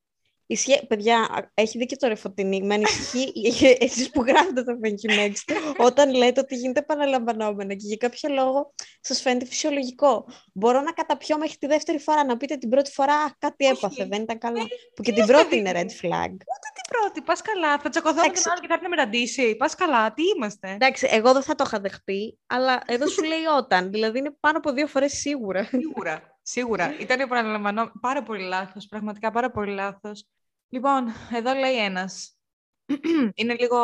Ισχύει, 0.45 0.85
παιδιά, 0.87 1.49
έχει 1.53 1.77
δίκιο 1.77 1.97
το 1.97 2.07
ρεφωτινή. 2.07 2.61
Με 2.61 2.73
ανησυχεί 2.73 3.31
εσείς 3.85 4.09
που 4.09 4.23
γράφετε 4.23 4.63
το 4.63 4.79
Thank 4.83 5.11
you 5.11 5.19
next, 5.19 5.55
όταν 5.77 6.13
λέτε 6.13 6.39
ότι 6.39 6.55
γίνεται 6.55 6.79
επαναλαμβανόμενα 6.79 7.73
και 7.73 7.85
για 7.87 7.97
κάποιο 7.97 8.33
λόγο 8.33 8.73
σας 9.01 9.21
φαίνεται 9.21 9.45
φυσιολογικό. 9.45 10.25
Μπορώ 10.53 10.81
να 10.81 10.91
καταπιώ 10.91 11.37
μέχρι 11.37 11.57
τη 11.57 11.67
δεύτερη 11.67 11.99
φορά, 11.99 12.25
να 12.25 12.37
πείτε 12.37 12.55
την 12.55 12.69
πρώτη 12.69 12.91
φορά 12.91 13.35
κάτι 13.37 13.65
έπαθε, 13.65 14.05
δεν 14.05 14.21
ήταν 14.21 14.37
καλά. 14.37 14.61
που 14.95 15.03
και 15.03 15.11
την 15.11 15.25
πρώτη 15.25 15.57
είναι 15.57 15.71
red 15.73 16.05
flag. 16.05 16.31
Ούτε 16.31 16.69
την 16.73 16.85
πρώτη, 16.89 17.21
πας 17.21 17.41
καλά. 17.41 17.79
Θα 17.79 17.89
τσακωθώ 17.89 18.21
με 18.21 18.33
τον 18.33 18.51
άλλο 18.51 18.59
και 18.61 18.67
θα 18.67 18.73
έρθει 18.73 18.83
να 18.83 18.89
με 18.89 18.95
ραντήσει. 18.95 19.55
Πας 19.55 19.75
καλά, 19.75 20.13
τι 20.13 20.23
είμαστε. 20.35 20.71
Εντάξει, 20.71 21.07
εγώ 21.11 21.33
δεν 21.33 21.41
θα 21.41 21.55
το 21.55 21.63
είχα 21.67 21.79
δεχτεί, 21.79 22.37
αλλά 22.47 22.81
εδώ 22.85 23.07
σου 23.07 23.23
λέει 23.23 23.43
όταν. 23.57 23.91
Δηλαδή 23.91 24.17
είναι 24.17 24.35
πάνω 24.39 24.57
από 24.57 24.71
δύο 24.71 24.87
φορές 24.87 25.13
σίγουρα. 25.13 25.63
Σίγουρα. 25.63 26.32
Σίγουρα. 26.45 26.99
Ήταν 26.99 27.19
επαναλαμβανό. 27.19 27.91
Πάρα 28.01 28.23
πολύ 28.23 28.43
λάθος. 28.43 28.87
Πραγματικά 28.87 29.31
πάρα 29.31 29.51
πολύ 29.51 29.73
λάθος. 29.73 30.27
Λοιπόν, 30.69 31.07
εδώ 31.33 31.53
λέει 31.53 31.77
ένας. 31.77 32.37
είναι 33.35 33.55
λίγο. 33.59 33.77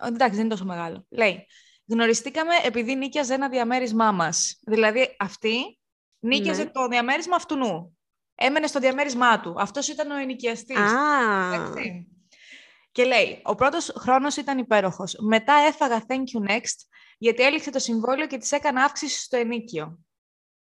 Εντάξει, 0.00 0.34
δεν 0.34 0.44
είναι 0.44 0.54
τόσο 0.54 0.64
μεγάλο. 0.64 1.06
Λέει. 1.08 1.46
Γνωριστήκαμε 1.86 2.54
επειδή 2.62 2.94
νίκιαζε 2.94 3.34
ένα 3.34 3.48
διαμέρισμά 3.48 4.12
μας. 4.12 4.58
Δηλαδή, 4.66 5.16
αυτή 5.18 5.78
νίκιαζε 6.18 6.62
ναι. 6.62 6.70
το 6.70 6.88
διαμέρισμα 6.88 7.36
αυτού 7.36 7.56
νου. 7.56 7.98
Έμενε 8.34 8.66
στο 8.66 8.80
διαμέρισμά 8.80 9.40
του. 9.40 9.54
Αυτός 9.58 9.88
ήταν 9.88 10.10
ο 10.10 10.16
ενοικιαστής. 10.16 10.76
Ah. 10.76 11.74
Και 12.92 13.04
λέει, 13.04 13.40
ο 13.44 13.54
πρώτος 13.54 13.92
χρόνος 13.98 14.36
ήταν 14.36 14.58
υπέροχος. 14.58 15.16
Μετά 15.20 15.54
έφαγα 15.54 16.04
thank 16.08 16.14
you 16.14 16.50
next, 16.50 16.86
γιατί 17.18 17.42
έληξε 17.42 17.70
το 17.70 17.78
συμβόλαιο 17.78 18.26
και 18.26 18.38
της 18.38 18.52
έκανα 18.52 18.84
αύξηση 18.84 19.20
στο 19.20 19.36
ενίκιο. 19.36 19.98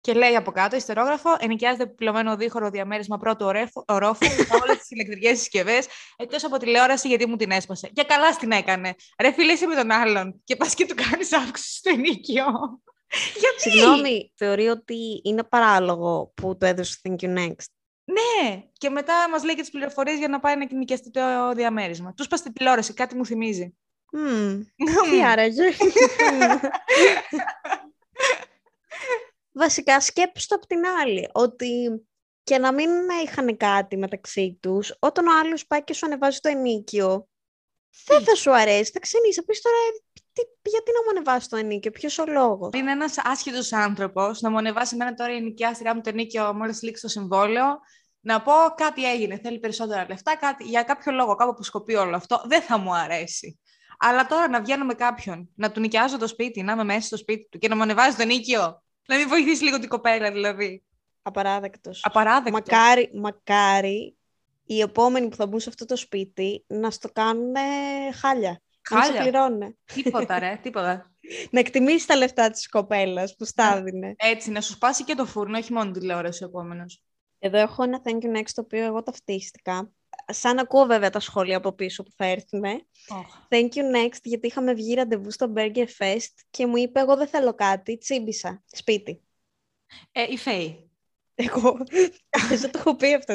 Και 0.02 0.14
λέει 0.14 0.36
από 0.36 0.52
κάτω, 0.52 0.76
ιστερόγραφο, 0.76 1.36
ενοικιάζεται 1.40 1.84
επιπλωμένο 1.84 2.36
δίχωρο 2.36 2.70
διαμέρισμα 2.70 3.18
πρώτου 3.18 3.46
ορόφου 3.86 4.26
με 4.26 4.60
όλες 4.64 4.78
τις 4.78 4.90
ηλεκτρικές 4.90 5.38
συσκευές, 5.38 5.88
εκτός 6.18 6.44
από 6.44 6.58
τηλεόραση 6.58 7.08
γιατί 7.08 7.26
μου 7.28 7.36
την 7.36 7.52
έσπασε. 7.52 7.90
Και 7.94 8.04
καλά 8.04 8.36
την 8.36 8.52
έκανε. 8.52 8.96
Ρε 9.20 9.32
φίλε, 9.32 9.68
με 9.68 9.76
τον 9.76 9.92
άλλον 9.92 10.42
και 10.44 10.56
πας 10.56 10.74
και 10.74 10.86
του 10.86 10.96
κάνεις 10.96 11.34
αύξηση 11.34 11.78
στο 11.78 11.90
ενίκιο. 11.90 12.44
γιατί; 13.42 13.60
Συγγνώμη, 13.70 14.32
θεωρεί 14.36 14.68
ότι 14.68 15.22
είναι 15.24 15.44
παράλογο 15.44 16.32
που 16.36 16.58
το 16.58 16.66
έδωσε 16.66 17.00
Thank 17.04 17.26
you 17.26 17.38
next. 17.38 17.66
Ναι, 18.04 18.64
και 18.78 18.90
μετά 18.90 19.30
μας 19.30 19.44
λέει 19.44 19.56
και 19.56 19.62
τις 19.62 19.72
πληροφορίες 19.72 20.18
για 20.18 20.28
να 20.28 20.40
πάει 20.40 20.56
να 20.56 20.68
νοικιαστεί 20.72 21.12
το 21.12 21.52
διαμέρισμα. 21.56 22.14
Τους 22.14 22.28
πας 22.28 22.40
στη 22.40 22.52
τηλεόραση, 22.52 22.94
κάτι 22.94 23.16
μου 23.16 23.26
θυμίζει. 23.26 23.78
Mm. 24.18 24.60
Τι 25.10 25.24
άραγε. 25.24 25.64
Βασικά 29.52 30.02
σκέψου 30.02 30.48
το 30.48 30.56
απ' 30.56 30.66
την 30.66 30.86
άλλη, 31.02 31.30
ότι 31.32 32.02
και 32.44 32.58
να 32.58 32.74
μην 32.74 32.90
είχαν 33.24 33.58
κάτι 33.58 33.98
μεταξύ 33.98 34.58
τους, 34.62 34.96
όταν 35.00 35.28
ο 35.28 35.40
άλλος 35.40 35.68
πάει 35.68 35.84
και 35.84 35.94
σου 35.94 36.06
ανεβάζει 36.06 36.40
το 36.40 36.50
ενίκιο, 36.50 37.28
δεν 38.06 38.24
θα 38.24 38.36
σου 38.36 38.56
αρέσει, 38.56 38.92
θα 38.92 39.00
ξενείς, 39.00 39.36
θα 39.36 39.44
πεις 39.44 39.62
τώρα 39.62 39.76
τι, 40.34 40.70
γιατί 40.70 40.92
να 40.92 41.04
μου 41.04 41.10
ανεβάσει 41.10 41.50
το 41.50 41.58
ενίκιο, 41.58 41.92
ποιος 41.92 42.18
ο 42.18 42.26
λόγος; 42.26 42.70
Είναι 42.74 42.92
ένας 42.92 43.18
άσχετος 43.24 43.74
άνθρωπος 43.74 44.42
να 44.42 44.50
μου 44.50 44.58
ανεβάσει 44.58 44.96
εμένα 44.96 45.14
τώρα 45.14 45.34
η 45.34 45.36
ενοικιάστριά 45.36 45.96
μου 45.96 46.02
το 46.02 46.10
ενίκιο 46.10 46.54
μόλις 46.54 46.82
λήξει 46.82 47.02
το 47.02 47.08
συμβόλαιο. 47.08 47.80
Να 48.24 48.42
πω 48.42 48.52
κάτι 48.76 49.12
έγινε, 49.12 49.40
θέλει 49.44 49.60
περισσότερα 49.60 50.06
λεφτά, 50.10 50.38
κάτι, 50.38 50.64
για 50.64 50.84
κάποιο 50.84 51.12
λόγο, 51.12 51.36
κάπου 51.36 51.54
που 51.54 51.64
σκοπεί 51.64 51.96
όλο 51.96 52.16
αυτό, 52.16 52.44
δεν 52.46 52.62
θα 52.62 52.78
μου 52.78 52.96
αρέσει. 52.96 53.60
Αλλά 54.00 54.26
τώρα 54.26 54.50
να 54.50 54.62
βγαίνω 54.62 54.86
με 54.86 54.94
κάποιον, 54.94 55.50
να 55.56 55.72
του 55.72 55.80
νοικιάζω 55.80 56.18
το 56.18 56.28
σπίτι, 56.28 56.62
να 56.62 56.72
είμαι 56.72 56.84
μέσα 56.84 57.02
στο 57.08 57.18
σπίτι 57.18 57.48
του 57.52 57.58
και 57.58 57.68
να 57.68 57.76
μου 57.76 57.82
ανεβάζει 57.82 58.16
το 58.16 58.22
ενίκιο. 58.22 58.84
Να 59.08 59.18
μην 59.18 59.28
βοηθήσει 59.28 59.64
λίγο 59.64 59.80
την 59.80 59.90
κοπέλα, 59.90 60.32
δηλαδή. 60.32 60.84
Απαράδεκτος. 61.22 62.02
Απαράδεκτος. 62.04 62.52
Μακάρι, 62.52 63.12
μακάρι 63.14 64.16
οι 64.66 64.80
επόμενοι 64.80 65.28
που 65.28 65.36
θα 65.36 65.48
μπουν 65.48 65.60
σε 65.60 65.70
αυτό 65.70 65.86
το 65.86 65.96
σπίτι 65.96 66.64
να 66.68 66.92
στο 66.92 67.10
κάνουν 67.14 67.56
χάλια. 68.14 68.62
Χάλια. 68.82 69.14
Να 69.14 69.22
πληρώνουν. 69.22 69.78
Τίποτα, 69.94 70.40
ρε, 70.40 70.58
τίποτα. 70.64 71.12
να 71.50 71.60
εκτιμήσει 71.60 72.08
τα 72.08 72.16
λεφτά 72.16 72.50
της 72.50 72.70
κοπέλας 72.70 73.36
που 73.36 73.46
στα 73.46 73.84
Έτσι, 74.16 74.52
να 74.52 74.62
σου 74.62 74.72
σπάσει 74.72 75.04
και 75.04 75.16
το 75.16 75.26
φούρνο, 75.26 75.58
όχι 75.58 75.74
μόνο 75.74 75.92
τηλεόραση 75.92 76.44
ο 76.44 76.48
επόμενος. 76.48 77.04
Εδώ 77.40 77.58
έχω 77.58 77.84
ένα 77.84 78.02
thank 78.04 78.24
you 78.24 78.38
next 78.38 78.52
το 78.54 78.62
οποίο 78.62 78.84
εγώ 78.84 79.04
ταυτίστηκα 79.04 79.92
σαν 80.34 80.60
ακούω 80.60 80.86
βέβαια 80.86 81.10
τα 81.10 81.20
σχόλια 81.20 81.58
από 81.58 81.72
πίσω 81.72 82.04
που 82.04 82.12
θα 82.16 82.26
έρθουν. 82.26 82.62
Oh. 82.64 83.56
Thank 83.56 83.70
you 83.74 83.96
next, 83.96 84.22
γιατί 84.24 84.48
είχαμε 84.48 84.74
βγει 84.74 84.94
ραντεβού 84.94 85.32
στο 85.32 85.54
Burger 85.56 85.88
Fest 85.98 86.34
και 86.50 86.66
μου 86.66 86.78
είπε 86.78 87.00
εγώ 87.00 87.16
δεν 87.16 87.28
θέλω 87.28 87.54
κάτι, 87.54 87.98
τσίμπησα, 87.98 88.64
σπίτι. 88.66 89.22
Ε, 90.12 90.24
η 90.30 90.38
Φέη. 90.38 90.91
Εγώ. 91.44 91.78
Δεν 92.50 92.72
το 92.72 92.80
έχω 92.80 92.96
πει 92.96 93.14
αυτό. 93.14 93.34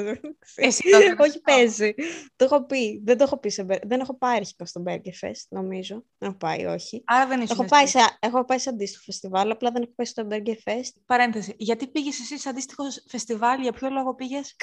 Εσύ 0.54 0.82
Όχι, 1.18 1.40
παίζει. 1.40 1.94
Το 2.36 2.44
έχω 2.44 2.64
πει. 2.64 3.02
Δεν 3.04 3.16
το 3.16 3.25
έχω 3.25 3.38
πει 3.38 3.48
σε 3.48 3.66
Δεν 3.86 4.00
έχω 4.00 4.18
πάει 4.18 4.36
αρχικά 4.36 4.64
στο 4.64 4.82
Burger 4.86 5.26
Fest, 5.26 5.42
νομίζω. 5.48 6.04
Δεν 6.18 6.28
έχω 6.28 6.38
πάει, 6.38 6.64
όχι. 6.64 7.02
Άρα 7.06 7.26
δεν 7.26 7.40
έχω 7.40 7.64
πάει, 7.64 7.86
σε... 7.86 7.98
έχω 8.20 8.44
πάει 8.44 8.58
σε 8.58 8.68
αντίστοιχο 8.68 9.02
φεστιβάλ, 9.04 9.50
απλά 9.50 9.70
δεν 9.70 9.82
έχω 9.82 9.92
πάει 9.94 10.06
στο 10.06 10.26
Burger 10.30 10.70
Fest. 10.70 10.92
Παρένθεση. 11.06 11.54
Γιατί 11.56 11.86
πήγες 11.86 12.20
εσύ 12.20 12.38
σε 12.38 12.48
αντίστοιχο 12.48 12.84
φεστιβάλ, 13.08 13.60
για 13.60 13.72
ποιο 13.72 13.90
λόγο 13.90 14.14
πήγες; 14.14 14.56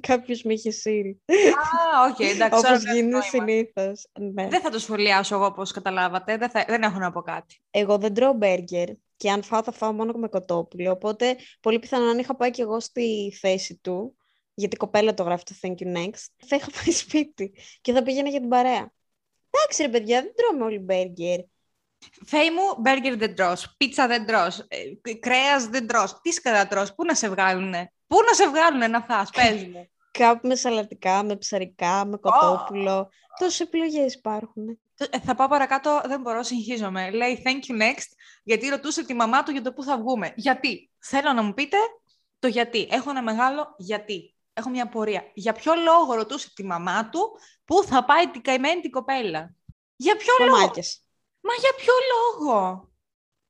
Κάποιος 0.00 0.36
με 0.44 0.52
είχε 0.52 0.70
σύρει. 0.70 1.20
Α, 1.26 2.10
οκ, 2.10 2.20
εντάξει. 2.20 2.58
Όπως 2.58 2.82
γίνεται 2.92 3.22
συνήθως. 3.22 4.06
Ναι. 4.18 4.48
Δεν 4.48 4.60
θα 4.60 4.70
το 4.70 4.78
σχολιάσω 4.78 5.34
εγώ, 5.34 5.44
όπως 5.44 5.70
καταλάβατε. 5.70 6.36
Δεν, 6.36 6.50
θα... 6.50 6.64
δεν 6.68 6.82
έχω 6.82 6.98
να 6.98 7.12
πω 7.12 7.20
κάτι. 7.20 7.60
Εγώ 7.70 7.98
δεν 7.98 8.14
τρώω 8.14 8.32
μπέργκερ 8.32 8.88
και 9.16 9.30
αν 9.30 9.42
φάω 9.42 9.62
θα 9.62 9.72
φάω 9.72 9.92
μόνο 9.92 10.12
με 10.12 10.28
κοτόπουλο. 10.28 10.90
Οπότε 10.90 11.36
πολύ 11.60 11.78
πιθανόν 11.78 12.08
αν 12.08 12.18
είχα 12.18 12.36
πάει 12.36 12.50
και 12.50 12.62
εγώ 12.62 12.80
στη 12.80 13.38
θέση 13.40 13.76
του, 13.82 14.16
γιατί 14.54 14.74
η 14.74 14.78
κοπέλα 14.78 15.14
το 15.14 15.22
γράφει 15.22 15.44
το 15.44 15.54
Thank 15.62 15.74
you 15.74 15.96
next, 15.96 16.26
θα 16.46 16.56
είχα 16.56 16.70
πάει 16.70 16.94
σπίτι 16.94 17.52
και 17.80 17.92
θα 17.92 18.02
πήγαινα 18.02 18.28
για 18.28 18.40
την 18.40 18.48
παρέα. 18.48 18.92
Εντάξει 19.50 19.82
ρε 19.82 19.88
παιδιά, 19.88 20.22
δεν 20.22 20.32
τρώμε 20.34 20.64
όλοι 20.64 20.78
μπέργκερ. 20.78 21.40
Φέη 22.26 22.50
μου, 22.50 22.80
μπέργκερ 22.80 23.16
δεν 23.16 23.34
τρως, 23.34 23.74
πίτσα 23.76 24.06
δεν 24.06 24.26
τρως, 24.26 24.58
ε, 24.68 25.14
κρέας 25.14 25.66
δεν 25.66 25.86
τρως. 25.86 26.20
Τι 26.20 26.30
σκατά 26.30 26.66
τρως, 26.66 26.94
πού 26.94 27.04
να 27.04 27.14
σε 27.14 27.28
βγάλουνε, 27.28 27.92
πού 28.06 28.16
να 28.26 28.34
σε 28.34 28.48
βγάλουνε 28.48 28.88
να 28.88 29.00
φας, 29.00 29.30
πες 29.30 29.66
μου. 29.66 29.88
Κάπου 30.18 30.48
με 30.48 30.54
σαλατικά, 30.54 31.24
με 31.24 31.36
ψαρικά, 31.36 32.04
με 32.04 32.16
κοτόπουλο. 32.16 33.00
Oh. 33.00 33.08
Τόσες 33.38 33.60
επιλογές 33.60 34.14
υπάρχουν. 34.14 34.78
Ε, 34.98 35.20
θα 35.20 35.34
πάω 35.34 35.48
παρακάτω, 35.48 36.00
δεν 36.04 36.20
μπορώ, 36.20 36.42
συγχύζομαι. 36.42 37.10
Λέει 37.10 37.42
thank 37.44 37.72
you 37.72 37.82
next, 37.82 38.06
γιατί 38.42 38.68
ρωτούσε 38.68 39.04
τη 39.04 39.14
μαμά 39.14 39.42
του 39.42 39.50
για 39.50 39.62
το 39.62 39.72
πού 39.72 39.82
θα 39.82 39.98
βγούμε. 39.98 40.32
Γιατί; 40.36 40.90
Θέλω 40.98 41.32
να 41.32 41.42
μου 41.42 41.54
πείτε 41.54 41.76
το 42.38 42.48
γιατί. 42.48 42.88
Έχω 42.90 43.10
ένα 43.10 43.22
μεγάλο 43.22 43.74
γιατί. 43.78 44.34
Έχω 44.52 44.68
μια 44.70 44.82
απορία. 44.82 45.30
Για 45.34 45.52
ποιο 45.52 45.72
λόγο 45.74 46.14
ρωτούσε 46.14 46.52
τη 46.54 46.64
μαμά 46.64 47.08
του 47.08 47.38
πού 47.64 47.82
θα 47.82 48.04
πάει 48.04 48.28
την 48.30 48.42
καημένη 48.42 48.80
την 48.80 48.90
κοπέλα; 48.90 49.54
Για 49.96 50.16
ποιο 50.16 50.34
Μαμάκες. 50.50 51.02
λόγο. 51.42 51.54
Μα 51.56 51.60
για 51.60 51.72
ποιο 51.76 51.92
λόγο; 52.12 52.88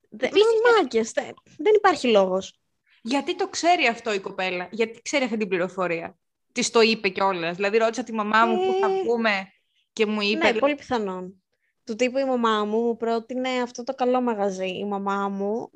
Δε, 0.09 0.29
μαμάκες. 0.65 1.13
Δεν 1.59 1.75
υπάρχει 1.75 2.09
λόγος. 2.09 2.61
Γιατί 3.03 3.37
το 3.37 3.49
ξέρει 3.49 3.87
αυτό 3.87 4.13
η 4.13 4.21
κοπέλα; 4.21 4.69
Γιατί 4.71 5.03
ξέρει 5.03 5.25
αυτή 5.25 5.37
την 5.37 5.49
πληροφορία; 5.49 6.19
Της 6.53 6.71
το 6.71 6.81
είπε 6.81 7.09
κιόλας. 7.09 7.57
Δηλαδή 7.57 7.77
ρώτησα 7.77 8.03
τη 8.03 8.13
μαμά 8.13 8.47
μου 8.47 8.57
πού 8.57 8.79
θα 8.81 8.93
ε, 8.93 9.03
βγούμε 9.03 9.51
και 9.97 10.07
μου 10.07 10.21
είπε... 10.21 10.53
Ναι, 10.53 10.59
πολύ 10.59 10.75
πιθανόν. 10.75 11.43
Του 11.85 11.97
τύπου 11.97 12.19
η 12.19 12.25
μαμά 12.25 12.65
μου 12.65 12.81
μου 12.81 12.97
πρότεινε 12.97 13.49
αυτό 13.49 13.85
το 13.85 13.95
καλό 13.95 14.21
μαγαζί. 14.21 14.69
Η 14.69 14.85
μαμά 14.85 15.29
μου 15.29 15.71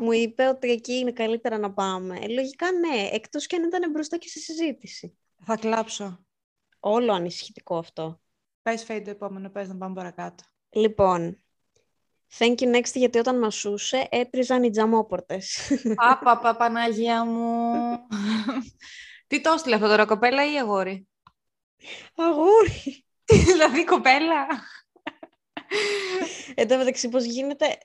μου 0.00 0.12
είπε 0.12 0.46
ότι 0.46 0.70
εκεί 0.70 0.92
είναι 0.92 1.12
καλύτερα 1.12 1.58
να 1.58 1.72
πάμε. 1.72 2.18
Ε, 2.22 2.28
λογικά 2.28 2.72
ναι, 2.72 3.08
εκτός 3.12 3.46
και 3.46 3.56
αν 3.56 3.64
ήταν 3.64 3.90
μπροστά 3.90 4.16
και 4.16 4.28
σε 4.28 4.38
συζήτηση. 4.38 5.18
Θα 5.44 5.56
κλάψω. 5.56 6.26
Όλο 6.80 7.12
ανησυχητικό 7.12 7.76
αυτό. 7.78 8.20
Πες 8.62 8.84
φέι 8.84 9.02
το 9.02 9.10
επόμενο, 9.10 9.50
πες 9.50 9.68
να 9.68 9.76
πάμε 9.76 9.94
παρακάτω. 9.94 10.44
Λοιπόν, 10.70 11.44
thank 12.38 12.54
you 12.54 12.76
next 12.76 12.92
γιατί 12.94 13.18
όταν 13.18 13.38
μασούσε 13.38 14.08
έτριζαν 14.10 14.62
οι 14.62 14.70
τζαμόπορτες. 14.70 15.72
Πάπα, 15.94 16.38
πα, 16.38 16.56
Παναγία 16.56 17.24
μου. 17.24 17.72
Τι 19.26 19.40
το 19.40 19.52
έστειλε 19.52 19.74
αυτό 19.74 19.88
τώρα, 19.88 20.04
κοπέλα 20.04 20.52
ή 20.52 20.58
αγόρι; 20.58 21.08
Αγόρι. 22.14 23.03
δηλαδή 23.50 23.84
κοπέλα. 23.84 24.46
Εν 26.54 26.68
τω 26.68 26.76
μεταξύ, 26.76 27.08
πώς 27.08 27.24
γίνεται... 27.24 27.78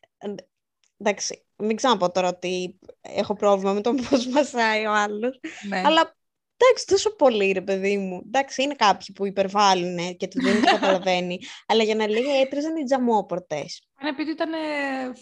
Εντάξει, 0.98 1.46
μην 1.56 1.76
ξαναπώ 1.76 2.12
τώρα 2.12 2.28
ότι 2.28 2.80
έχω 3.02 3.36
πρόβλημα 3.36 3.74
με 3.74 3.82
το 3.82 3.94
πώς 4.10 4.28
μασάει 4.34 4.86
ο 4.86 4.94
άλλος. 4.94 5.40
Ναι. 5.68 5.82
Αλλά 5.86 6.18
εντάξει, 6.58 6.86
τόσο 6.88 7.16
πολύ 7.16 7.52
ρε 7.52 7.62
παιδί 7.62 7.98
μου. 7.98 8.22
Εντάξει, 8.26 8.64
είναι 8.64 8.74
κάποιοι 8.74 9.16
που 9.16 9.26
υπερβάλλουν 9.26 10.18
και 10.18 10.28
το 10.28 10.42
δεν 10.42 10.62
το 10.62 10.70
καταλαβαίνει. 10.72 11.40
αλλά 11.68 11.84
για 11.84 11.96
να 11.96 12.08
λέει 12.08 12.42
έτρεζαν 12.42 12.76
οι 12.76 12.84
τζαμόπορτες. 12.84 13.88
Είναι 14.02 14.10
επειδή 14.10 14.32
ήταν 14.32 14.52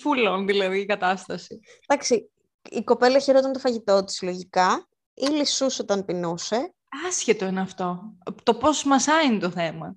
full 0.04 0.38
on 0.38 0.46
δηλαδή 0.46 0.80
η 0.80 0.86
κατάσταση. 0.86 1.60
Εντάξει, 1.88 2.30
η 2.70 2.84
κοπέλα 2.84 3.20
χαιρόταν 3.20 3.52
το 3.52 3.60
φαγητό 3.60 4.04
της 4.04 4.22
λογικά 4.22 4.88
ή 5.14 5.26
λυσούσε 5.26 5.82
όταν 5.82 6.06
πεινούσε. 6.06 6.74
Άσχετο 7.08 7.46
είναι 7.46 7.62
αυτό. 7.62 8.14
Το 8.44 8.56
πώς 8.56 8.84
μασάει 8.84 9.26
είναι 9.26 9.40
το 9.40 9.50
θέμα. 9.50 9.96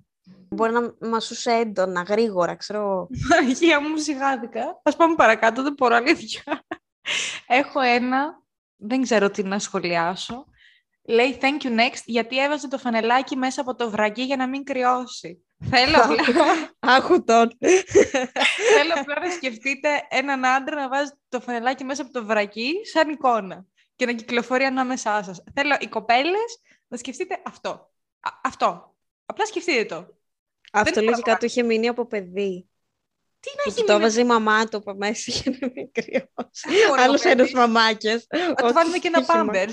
Μπορεί 0.55 0.71
να 0.71 1.09
μασούσε 1.09 1.51
έντονα, 1.51 2.01
γρήγορα, 2.01 2.55
ξέρω. 2.55 3.07
Μαγία 3.29 3.81
μου, 3.81 3.97
σιγάδικα. 3.97 4.81
Ας 4.83 4.95
πάμε 4.95 5.15
παρακάτω, 5.15 5.63
δεν 5.63 5.73
μπορώ 5.73 5.95
αλήθεια. 5.95 6.65
Έχω 7.47 7.79
ένα, 7.79 8.43
δεν 8.75 9.01
ξέρω 9.01 9.29
τι 9.29 9.43
να 9.43 9.59
σχολιάσω. 9.59 10.45
Λέει 11.03 11.37
thank 11.41 11.63
you 11.63 11.79
next 11.79 12.01
γιατί 12.05 12.39
έβαζε 12.39 12.67
το 12.67 12.77
φανελάκι 12.77 13.35
μέσα 13.35 13.61
από 13.61 13.75
το 13.75 13.89
βραγί 13.89 14.23
για 14.23 14.35
να 14.35 14.47
μην 14.47 14.63
κρυώσει. 14.63 15.45
Θέλω 15.69 15.97
Άκου 16.79 17.23
τον. 17.23 17.57
Θέλω 18.75 18.93
απλά 18.95 19.19
να 19.19 19.31
σκεφτείτε 19.31 19.89
έναν 20.09 20.45
άντρα 20.45 20.75
να 20.75 20.89
βάζει 20.89 21.11
το 21.29 21.39
φανελάκι 21.39 21.83
μέσα 21.83 22.01
από 22.01 22.11
το 22.11 22.25
βρακί 22.25 22.73
σαν 22.93 23.09
εικόνα 23.09 23.65
και 23.95 24.05
να 24.05 24.11
κυκλοφορεί 24.11 24.63
ανάμεσά 24.63 25.23
σας. 25.23 25.43
Θέλω 25.53 25.75
οι 25.79 25.87
κοπέλες 25.87 26.61
να 26.87 26.97
σκεφτείτε 26.97 27.41
αυτό. 27.45 27.91
αυτό. 28.43 28.95
Απλά 29.25 29.45
σκεφτείτε 29.45 29.85
το. 29.85 30.19
Αυτό 30.71 31.01
λογικά 31.01 31.37
του 31.37 31.45
είχε 31.45 31.63
μείνει 31.63 31.87
από 31.87 32.05
παιδί. 32.05 32.69
Τι 33.39 33.49
να 33.57 33.63
έχει 33.65 33.75
μείνει. 33.75 33.87
Το 33.87 33.93
έβαζε 33.93 34.21
η 34.21 34.23
μαμά 34.23 34.65
του 34.65 34.77
από 34.77 34.93
μέσα 34.93 35.31
για 35.31 35.57
να 35.59 35.71
μην 35.75 35.91
κρυώσει. 35.91 36.67
Άλλος 36.97 37.23
ένας 37.23 37.51
μαμάκες. 37.51 38.25
Θα 38.57 38.67
του 38.67 38.73
βάλουμε 38.73 38.97
και 38.97 39.07
ένα 39.07 39.25
πάμπερ. 39.25 39.69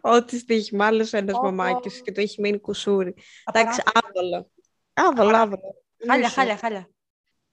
Ό,τι 0.00 0.38
στοίχημα, 0.38 0.86
άλλος 0.86 1.12
ένας 1.12 1.38
μαμάκες 1.42 2.02
και 2.02 2.12
το 2.12 2.20
έχει 2.20 2.40
μείνει 2.40 2.58
κουσούρι. 2.58 3.14
Εντάξει, 3.52 3.82
άβολο. 3.92 4.50
Άβολο, 4.92 5.36
άβολο. 5.36 5.74
Χάλια, 6.06 6.28
χάλια, 6.28 6.56
χάλια. 6.56 6.88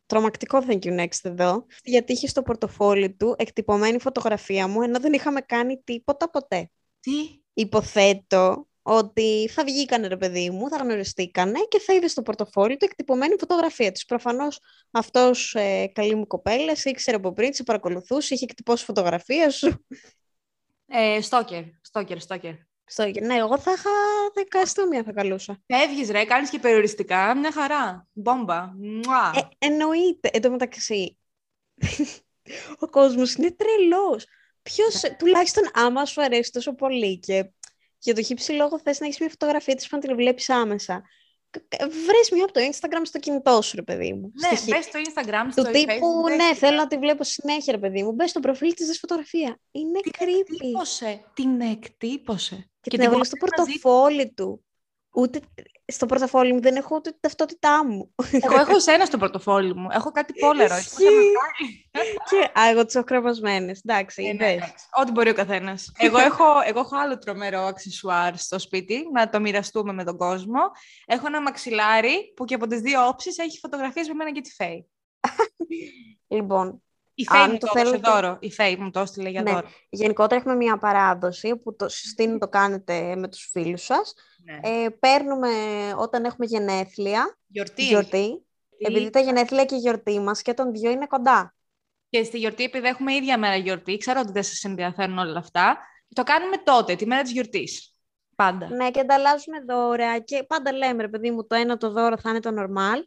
Τρομακτικό 0.06 0.63
thank 0.68 0.80
you 0.80 1.00
next 1.00 1.20
εδώ, 1.22 1.65
γιατί 1.84 2.13
είχε 2.13 2.27
στο 2.27 2.41
πορτοφόλι 2.41 3.15
του 3.15 3.36
εκτυπωμένη 3.38 4.00
φωτογραφία 4.00 4.68
μου, 4.68 4.82
ενώ 4.82 5.00
δεν 5.00 5.13
είχαμε 5.13 5.41
κάνει 5.41 5.82
τίποτα 5.84 6.30
ποτέ. 6.30 6.70
Τι; 7.00 7.41
Υποθέτω 7.53 8.68
ότι 8.82 9.50
θα 9.54 9.64
βγήκανε 9.64 10.08
ρε 10.08 10.18
παιδί 10.18 10.50
μου, 10.50 10.70
θα 10.70 10.78
γνωριστήκανε 10.78 11.60
και 11.70 11.80
θα 11.80 11.94
είδε 11.94 12.08
στο 12.08 12.22
πορτοφόλι 12.22 12.78
του 12.78 12.86
εκτυπωμένη 12.86 13.36
φωτογραφία 13.40 13.92
της. 13.92 14.06
Προφανώς 14.06 14.60
αυτός 14.92 15.56
ε, 15.56 15.88
καλή 15.88 16.16
μου 16.16 16.28
κοπέλα, 16.28 16.74
ήξερε 16.84 17.18
από 17.18 17.34
πριν, 17.34 17.54
σε 17.54 17.64
παρακολουθούσε, 17.64 18.34
είχε 18.34 18.44
εκτυπώσει 18.44 18.86
φωτογραφία 18.86 19.50
σου 19.50 19.86
Ε, 20.88 21.22
στόκερ, 21.22 21.64
στόκερ, 21.82 22.20
στόκερ. 22.20 22.54
Στο... 22.86 23.12
Ναι, 23.22 23.36
εγώ 23.36 23.58
θα 23.60 23.72
είχα 23.72 23.90
δεκαστούμια 24.34 25.04
θα 25.04 25.12
καλούσα. 25.12 25.62
Φεύγεις 25.66 26.10
ρε, 26.10 26.26
κάνεις 26.26 26.50
και 26.50 26.60
περιοριστικά, 26.60 27.36
μια 27.36 27.52
χαρά. 27.52 28.08
Μπόμπα. 28.14 28.74
Μουά. 28.76 29.32
Ε, 29.36 29.66
εννοείται. 29.66 30.30
Εν 30.34 30.42
τω 30.42 30.50
μεταξύ, 30.50 31.18
ο 32.80 32.88
κόσμος 32.88 33.34
είναι 33.34 33.52
τρελός. 33.52 34.26
Ποιος, 34.62 35.02
τουλάχιστον 35.18 35.64
άμα 35.74 36.06
σου 36.06 36.22
αρέσει 36.22 36.52
τόσο 36.52 36.76
πολύ 36.76 37.20
και 37.20 37.52
για 38.01 38.13
το 38.15 38.22
χύψη 38.24 38.51
λόγο 38.51 38.79
θες 38.79 39.00
να 39.00 39.05
έχεις 39.05 39.20
μια 39.20 39.29
φωτογραφία 39.29 39.75
της 39.75 39.88
που 39.88 39.96
να 39.96 40.01
την 40.01 40.15
βλέπεις 40.15 40.50
άμεσα. 40.50 41.03
Βρες 41.79 42.29
μια 42.31 42.43
από 42.43 42.53
το 42.53 42.60
Instagram 42.72 43.01
στο 43.03 43.20
κινητό 43.20 43.62
σου, 43.62 43.75
ρε 43.75 43.81
παιδί 43.81 44.13
μου. 44.13 44.31
Ναι, 44.34 44.58
Στη- 44.58 44.72
μπες 44.72 44.86
στο 44.86 45.00
Instagram, 45.00 45.48
στο 45.51 45.63
Του 45.63 45.72
τύπου, 45.72 45.91
Facebook, 45.91 46.29
ναι, 46.29 46.36
δες 46.36 46.58
θέλω 46.58 46.77
να 46.77 46.88
τη 46.88 46.98
βλέπω 46.98 47.24
συνέχεια, 47.24 47.74
ρε 47.74 47.79
παιδί 47.79 48.03
μου. 48.03 48.12
Μπες 48.12 48.29
στο 48.29 48.39
προφίλ 48.39 48.74
της, 48.74 48.88
δες 48.88 49.00
φωτογραφία. 49.00 49.60
Είναι 49.72 50.00
Την 50.00 50.12
creepy. 50.20 50.53
εκτύπωσε. 50.62 51.24
Την 51.34 51.62
εκτύπωσε. 51.62 52.70
Και, 52.81 52.89
την 52.89 53.00
έβαλες 53.01 53.27
στο 53.27 53.36
μπορεί 53.39 53.51
μαζί- 53.58 53.79
πορτοφόλι 53.79 54.31
του. 54.34 54.65
Ούτε 55.13 55.39
στο 55.91 56.05
πορτοφόλι 56.05 56.53
μου 56.53 56.62
δεν 56.62 56.75
έχω 56.75 56.95
ούτε 56.95 57.10
την 57.10 57.19
ταυτότητά 57.21 57.86
μου. 57.86 58.13
Εγώ 58.31 58.60
έχω 58.60 58.79
σένα 58.79 59.05
στο 59.05 59.17
πορτοφόλι 59.17 59.75
μου. 59.75 59.88
Έχω 59.91 60.12
κάτι 60.12 60.33
πόλερο. 60.39 60.75
έτσι, 60.75 60.89
που 60.89 60.95
θα 60.95 61.12
με 61.12 61.17
Ισχύει. 61.17 61.31
βγάλει. 61.91 62.17
και 62.29 62.60
α, 62.60 62.69
εγώ 62.69 62.86
τις 62.86 62.95
έχω 62.95 63.03
κρεμασμένες. 63.05 63.81
Εντάξει, 63.86 64.24
Ε, 64.24 64.33
ναι, 64.33 64.51
είδες. 64.51 64.55
εντάξει. 64.63 64.86
Ό,τι 65.01 65.12
μπορεί 65.12 65.29
ο 65.29 65.33
καθένας. 65.33 65.91
εγώ, 65.98 66.17
έχω, 66.17 66.45
εγώ 66.65 66.79
έχω 66.79 66.98
άλλο 66.98 67.17
τρομερό 67.17 67.60
αξισουάρ 67.62 68.38
στο 68.38 68.60
σπίτι, 68.60 69.07
να 69.13 69.29
το 69.29 69.39
μοιραστούμε 69.39 69.93
με 69.93 70.03
τον 70.03 70.17
κόσμο. 70.17 70.60
Έχω 71.05 71.27
ένα 71.27 71.41
μαξιλάρι 71.41 72.33
που 72.36 72.45
και 72.45 72.55
από 72.55 72.67
τις 72.67 72.79
δύο 72.81 73.07
όψεις 73.07 73.38
έχει 73.38 73.60
φωτογραφίες 73.60 74.07
με 74.07 74.13
μένα 74.13 74.31
και 74.31 74.41
τη 74.41 74.51
Φέη. 74.53 74.89
Λοιπόν, 76.27 76.83
Η 77.13 77.25
Φέη 77.25 77.41
Αν 77.41 77.51
μου 77.51 77.58
το 77.58 77.68
το 77.68 77.74
έδωσε 77.80 77.96
θέλετε- 77.96 78.12
δώρο. 78.22 78.38
Η 78.39 78.51
Φέη 78.51 78.75
μου 78.75 78.91
το 78.91 79.00
έστειλε 79.00 79.30
για 79.30 79.41
Ναι. 79.41 79.51
δώρο. 79.51 79.68
γενικότερα 79.89 80.36
έχουμε 80.41 80.56
μια 80.56 80.77
παράδοση 80.77 81.56
που 81.58 81.75
το 81.75 81.89
συστήνω 81.89 82.38
το 82.38 82.48
κάνετε 82.48 83.15
με 83.15 83.27
τους 83.27 83.50
φίλους 83.51 83.84
σας. 83.84 84.13
Ναι. 84.44 84.60
Ε, 84.84 84.89
παίρνουμε 84.89 85.50
όταν 85.98 86.24
έχουμε 86.25 86.46
γενέθλια, 86.46 87.38
Γιορτή. 87.48 87.84
γιορτή, 87.88 88.46
επειδή 88.77 89.10
τα 89.10 89.20
γενέθλια 89.20 89.65
και 89.65 89.75
η 89.75 89.77
γιορτή 89.77 90.20
μας 90.20 90.41
και 90.41 90.53
των 90.53 90.72
δυο 90.72 90.91
είναι 90.91 91.06
κοντά. 91.08 91.53
Και 92.10 92.24
στη 92.24 92.38
γιορτή, 92.38 92.63
επειδή 92.63 92.88
έχουμε 92.88 93.13
ίδια 93.13 93.38
μέρα 93.38 93.56
γιορτή, 93.56 93.98
ξέρω 93.98 94.20
ότι 94.20 94.32
δεν 94.32 94.44
σας 94.44 94.63
ενδιαφέρουν 94.63 95.18
όλα 95.18 95.38
αυτά. 95.39 95.77
Το 96.15 96.24
κάνουμε 96.24 96.58
τότε, 96.58 96.96
τη 96.96 97.06
μέρα 97.06 97.22
της 97.22 97.32
γιορτής. 97.32 97.96
Πάντα. 98.36 98.68
Ναι, 98.70 98.91
και 98.91 99.00
ανταλλάζουμε 99.00 99.63
δώρα 99.68 100.20
και 100.20 100.44
πάντα 100.44 100.74
λέμε, 100.74 101.01
ρε 101.01 101.08
παιδί 101.08 101.32
μου, 101.32 101.48
το 101.48 101.56
ένα 101.56 101.77
το 101.77 101.91
δώρο 101.91 102.18
θα 102.18 102.30
είναι 102.30 102.39
το 102.39 102.50
normal, 102.58 103.03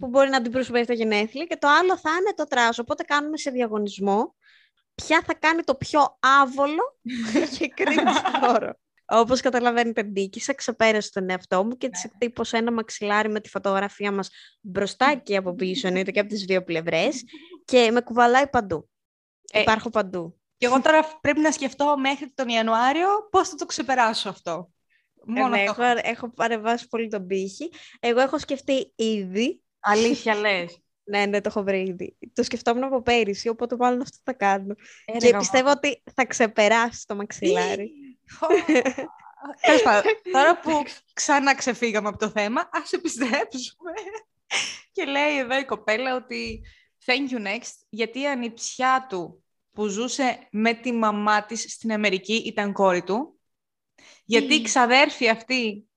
που 0.00 0.06
μπορεί 0.08 0.28
να 0.28 0.36
αντιπροσωπεύει 0.36 0.86
τα 0.86 0.92
γενέθλια 0.92 1.44
και 1.44 1.56
το 1.56 1.68
άλλο 1.68 1.98
θα 1.98 2.10
είναι 2.10 2.34
το 2.36 2.44
τράσο. 2.44 2.82
Οπότε 2.82 3.02
κάνουμε 3.02 3.36
σε 3.36 3.50
διαγωνισμό 3.50 4.34
ποια 4.94 5.22
θα 5.26 5.34
κάνει 5.34 5.62
το 5.62 5.74
πιο 5.74 6.18
άβολο 6.20 6.98
και 7.58 7.72
cringe 7.76 8.48
δώρο. 8.48 8.74
Όπως 9.12 9.40
καταλαβαίνετε, 9.40 10.02
νίκησα, 10.02 10.54
ξεπέρασε 10.54 11.10
τον 11.12 11.30
εαυτό 11.30 11.64
μου 11.64 11.76
και 11.76 11.88
τη 11.88 12.00
εκτύπωσα 12.04 12.56
ένα 12.56 12.72
μαξιλάρι 12.72 13.28
με 13.28 13.40
τη 13.40 13.48
φωτογραφία 13.48 14.12
μας 14.12 14.28
μπροστά 14.60 15.14
και 15.14 15.36
από 15.36 15.54
πίσω, 15.54 15.86
εννοείται 15.86 16.10
και 16.10 16.20
από 16.20 16.28
τις 16.28 16.44
δύο 16.44 16.64
πλευρές. 16.64 17.22
και 17.64 17.90
με 17.92 18.00
κουβαλάει 18.00 18.48
παντού. 18.48 18.88
Ε, 19.52 19.60
Υπάρχω 19.60 19.90
παντού. 19.90 20.40
Και 20.56 20.66
εγώ 20.66 20.80
τώρα 20.80 21.18
πρέπει 21.20 21.40
να 21.40 21.52
σκεφτώ 21.52 21.96
μέχρι 21.98 22.32
τον 22.34 22.48
Ιανουάριο 22.48 23.08
πώς 23.30 23.48
θα 23.48 23.54
το 23.54 23.66
ξεπεράσω 23.66 24.28
αυτό. 24.28 24.70
Μόνο 25.26 25.54
Ε, 25.54 25.58
ναι, 25.58 25.70
αυτό. 25.70 25.82
έχω, 25.82 26.00
έχω 26.02 26.30
παρεμβάσει 26.30 26.88
πολύ 26.88 27.08
τον 27.08 27.26
πύχη. 27.26 27.70
Εγώ 28.00 28.20
έχω 28.20 28.38
σκεφτεί 28.38 28.92
ήδη 28.96 29.62
Αλήθεια 29.80 30.34
λες. 30.34 30.78
Ναι, 31.04 31.26
ναι, 31.26 31.40
το 31.40 31.48
έχω 31.48 31.62
βρει 31.62 31.82
ήδη. 31.82 32.16
Το 32.32 32.42
σκεφτόμουν 32.42 32.84
από 32.84 33.02
πέρυσι, 33.02 33.48
οπότε 33.48 33.76
μάλλον 33.76 34.00
αυτό 34.00 34.18
θα 34.24 34.32
κάνω. 34.32 34.74
Ε, 35.04 35.12
ρε, 35.12 35.18
και 35.18 35.26
γαμώ. 35.26 35.38
πιστεύω 35.38 35.70
ότι 35.70 36.02
θα 36.14 36.26
ξεπεράσει 36.26 37.06
το 37.06 37.14
μαξιλάρι. 37.14 37.92
Τέλος 39.60 39.82
πάντων, 39.82 40.12
τώρα 40.32 40.60
που 40.60 40.82
ξαναξεφύγαμε 41.12 42.08
από 42.08 42.18
το 42.18 42.28
θέμα, 42.28 42.68
ας 42.72 42.92
επιστρέψουμε. 42.92 43.92
και 44.92 45.04
λέει 45.04 45.38
εδώ 45.38 45.58
η 45.58 45.64
κοπέλα 45.64 46.14
ότι 46.14 46.60
thank 47.04 47.34
you 47.34 47.46
next, 47.46 47.72
γιατί 47.88 48.20
η 48.20 48.26
ανιψιά 48.26 49.06
του 49.08 49.44
που 49.72 49.86
ζούσε 49.86 50.48
με 50.50 50.74
τη 50.74 50.92
μαμά 50.92 51.44
της 51.44 51.72
στην 51.72 51.92
Αμερική 51.92 52.34
ήταν 52.34 52.72
κόρη 52.72 53.02
του, 53.02 53.40
γιατί 54.24 54.54
η 54.54 54.62
ξαδέρφη 54.62 55.28
αυτή 55.28 55.88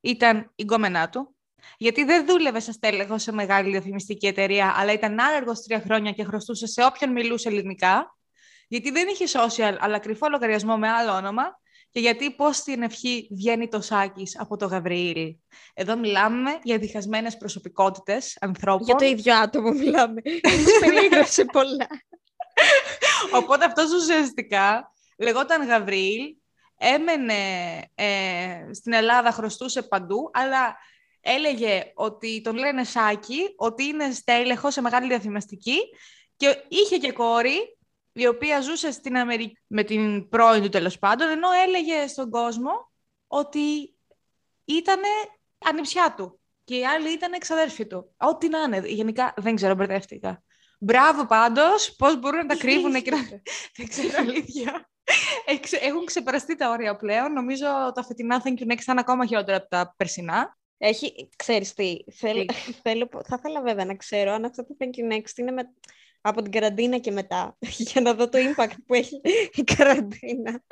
ήταν 0.00 0.52
η 0.54 0.62
γκόμενά 0.62 1.08
του, 1.08 1.31
γιατί 1.78 2.04
δεν 2.04 2.26
δούλευε 2.26 2.60
σαν 2.60 2.74
στέλεχο 2.74 3.18
σε 3.18 3.32
μεγάλη 3.32 3.70
διαφημιστική 3.70 4.26
εταιρεία, 4.26 4.74
αλλά 4.76 4.92
ήταν 4.92 5.20
άνεργος 5.20 5.60
τρία 5.60 5.80
χρόνια 5.80 6.12
και 6.12 6.24
χρωστούσε 6.24 6.66
σε 6.66 6.84
όποιον 6.84 7.12
μιλούσε 7.12 7.48
ελληνικά, 7.48 8.16
γιατί 8.68 8.90
δεν 8.90 9.08
είχε 9.08 9.24
social, 9.28 9.76
αλλά 9.80 9.98
κρυφό 9.98 10.28
λογαριασμό 10.28 10.76
με 10.76 10.88
άλλο 10.88 11.12
όνομα, 11.12 11.60
και 11.90 12.00
γιατί 12.00 12.30
πώς 12.30 12.56
στην 12.56 12.82
ευχή 12.82 13.28
βγαίνει 13.30 13.68
το 13.68 13.80
Σάκης 13.80 14.38
από 14.38 14.56
το 14.56 14.66
Γαβριήλ. 14.66 15.36
Εδώ 15.74 15.96
μιλάμε 15.96 16.58
για 16.62 16.78
διχασμένες 16.78 17.36
προσωπικότητες 17.36 18.36
ανθρώπων. 18.40 18.86
Για 18.86 18.94
το 18.94 19.04
ίδιο 19.04 19.34
άτομο 19.34 19.70
μιλάμε. 19.70 20.20
Μας 20.42 20.78
περίγραψε 20.80 21.44
πολλά. 21.44 21.86
Οπότε 23.32 23.64
αυτός 23.64 23.92
ουσιαστικά 23.92 24.92
λεγόταν 25.18 25.66
Γαβριήλ, 25.66 26.36
έμενε 26.76 27.34
ε, 27.94 28.74
στην 28.74 28.92
Ελλάδα, 28.92 29.32
χρωστούσε 29.32 29.82
παντού, 29.82 30.30
αλλά 30.32 30.76
έλεγε 31.22 31.92
ότι 31.94 32.40
τον 32.40 32.56
λένε 32.56 32.84
Σάκη, 32.84 33.54
ότι 33.56 33.84
είναι 33.84 34.10
στέλεχος 34.10 34.72
σε 34.72 34.80
μεγάλη 34.80 35.08
διαφημιστική 35.08 35.78
και 36.36 36.64
είχε 36.68 36.96
και 36.98 37.12
κόρη, 37.12 37.78
η 38.12 38.26
οποία 38.26 38.60
ζούσε 38.60 38.90
στην 38.90 39.16
Αμερική 39.16 39.58
με 39.66 39.82
την 39.82 40.28
πρώην 40.28 40.62
του 40.62 40.68
τέλος 40.68 40.98
πάντων, 40.98 41.28
ενώ 41.28 41.48
έλεγε 41.66 42.06
στον 42.06 42.30
κόσμο 42.30 42.92
ότι 43.26 43.94
ήταν 44.64 45.00
ανιψιά 45.58 46.14
του 46.16 46.40
και 46.64 46.76
η 46.76 46.86
άλλη 46.86 47.12
ήταν 47.12 47.32
εξαδέρφη 47.32 47.86
του. 47.86 48.14
Ό,τι 48.16 48.48
να 48.48 48.58
είναι. 48.58 48.82
Γενικά 48.88 49.34
δεν 49.36 49.54
ξέρω, 49.54 49.74
μπερδεύτηκα. 49.74 50.42
Μπράβο 50.80 51.26
πάντως, 51.26 51.94
πώς 51.98 52.18
μπορούν 52.18 52.38
να 52.38 52.46
τα 52.46 52.56
κρύβουν 52.56 53.02
και 53.02 53.10
να... 53.10 53.18
δεν 53.76 53.88
ξέρω 53.88 54.12
αλήθεια. 54.18 54.90
Εξ- 55.46 55.82
Έχουν 55.82 56.04
ξεπεραστεί 56.04 56.56
τα 56.56 56.70
όρια 56.70 56.96
πλέον. 56.96 57.32
Νομίζω 57.32 57.66
τα 57.94 58.04
φετινά 58.04 58.42
Thank 58.44 58.62
you 58.62 58.72
Next 58.72 58.80
θα 58.80 58.92
είναι 58.92 59.00
ακόμα 59.00 59.26
χειρότερα 59.26 59.56
από 59.56 59.68
τα 59.68 59.94
περσινά. 59.96 60.56
Έχει, 60.84 61.28
ξέρεις 61.36 61.74
τι, 61.74 61.96
θέλ, 62.12 62.46
θέλω, 62.82 63.08
θα 63.26 63.36
ήθελα 63.38 63.62
βέβαια 63.62 63.84
να 63.84 63.94
ξέρω 63.94 64.32
αν 64.32 64.44
αυτό 64.44 64.64
το 64.64 64.76
Thank 64.78 64.86
you 64.86 65.12
next 65.12 65.36
είναι 65.36 65.50
με, 65.50 65.62
από 66.20 66.42
την 66.42 66.52
καραντίνα 66.52 66.98
και 66.98 67.10
μετά, 67.10 67.56
για 67.90 68.00
να 68.00 68.14
δω 68.14 68.28
το 68.28 68.38
impact 68.38 68.74
που 68.86 68.94
έχει 68.94 69.20
η 69.60 69.62
καραντίνα. 69.62 70.62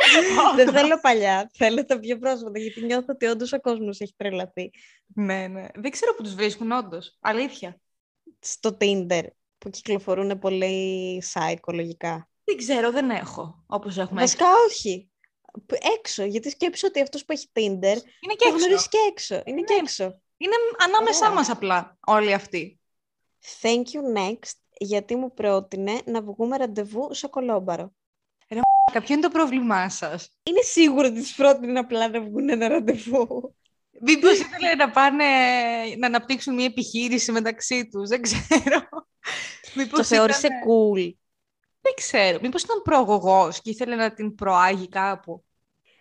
Δεν 0.57 0.73
θέλω 0.73 1.01
παλιά, 1.01 1.51
θέλω 1.55 1.85
τα 1.85 1.99
πιο 1.99 2.19
πρόσφατα, 2.19 2.59
γιατί 2.59 2.85
νιώθω 2.85 3.07
ότι 3.09 3.27
όντως 3.27 3.53
ο 3.53 3.61
κόσμος 3.61 4.01
έχει 4.01 4.15
τρελαθεί. 4.17 4.71
ναι, 5.07 5.47
ναι. 5.47 5.67
Δεν 5.75 5.91
ξέρω 5.91 6.15
που 6.15 6.23
τους 6.23 6.35
βρίσκουν 6.35 6.73
όντως. 6.73 7.17
Αλήθεια. 7.21 7.81
Στο 8.41 8.77
Tinder, 8.81 9.23
που 9.59 9.71
κυκλοφορούν 9.71 10.39
πολύ 10.39 11.23
site 11.33 11.73
λογικά. 11.73 12.29
Δεν 12.45 12.57
ξέρω, 12.57 12.91
δεν 12.91 13.11
έχω, 13.11 13.65
όπως 13.67 13.99
έχουμε. 13.99 14.21
Βασικά 14.21 14.47
όχι. 14.69 15.11
Που- 15.67 15.79
Έξω, 15.99 16.25
γιατί 16.25 16.51
σκέψω 16.51 16.87
ότι 16.87 17.01
αυτός 17.01 17.25
που 17.25 17.33
έχει 17.33 17.47
Tinder 17.53 17.61
Είναι 17.61 18.35
και 18.37 18.37
το 18.37 18.49
έξω. 18.49 18.57
γνωρίζει 18.57 18.89
και 18.89 18.99
έξω. 19.11 19.43
Είναι 19.45 19.61
και 19.63 19.75
Ναι. 19.75 19.81
έξω. 19.81 20.21
Είναι 20.37 20.55
ανάμεσά 20.87 21.25
Ωραία. 21.25 21.35
μας 21.35 21.49
απλά 21.51 21.99
όλοι 22.07 22.33
αυτοί. 22.35 22.81
Thank 23.61 23.83
you 23.85 24.19
next, 24.19 24.53
γιατί 24.79 25.17
μου 25.17 25.35
πρότεινε 25.35 26.01
να 26.05 26.23
βγούμε 26.23 26.57
ραντεβού 26.57 27.15
σε 27.15 27.27
κολόμπαρο. 27.27 27.93
Ποιο 28.93 29.15
είναι 29.15 29.23
το 29.23 29.29
πρόβλημά 29.29 29.89
σας. 29.89 30.29
Είναι 30.43 30.61
σίγουρο 30.63 31.07
ότι 31.07 31.21
της 31.21 31.35
πρότεινε 31.35 31.79
απλά 31.79 32.09
να 32.09 32.21
βγουν 32.21 32.49
ένα 32.49 32.69
ραντεβού. 32.69 33.55
Μήπως 34.01 34.39
ήθελε 34.39 34.75
να 34.75 34.91
πάνε 34.91 35.25
να 35.99 36.07
αναπτύξουν 36.07 36.55
μια 36.55 36.65
επιχείρηση 36.65 37.33
μεταξύ 37.33 37.89
τους. 37.89 38.09
Δεν 38.09 38.23
ξέρω. 38.23 38.89
Μήπως 39.75 39.99
Το 39.99 40.05
θεώρησε 40.05 40.47
ήταν- 40.47 40.59
cool. 40.67 41.15
Δεν 41.81 41.95
ξέρω. 41.95 42.39
Μήπως 42.43 42.63
ήταν 42.63 42.83
προαγωγός 42.83 43.61
και 43.61 43.71
ήθελε 43.71 43.97
να 43.97 44.15
την 44.15 44.35
προάγει 44.35 44.89
κάπου. 44.89 45.45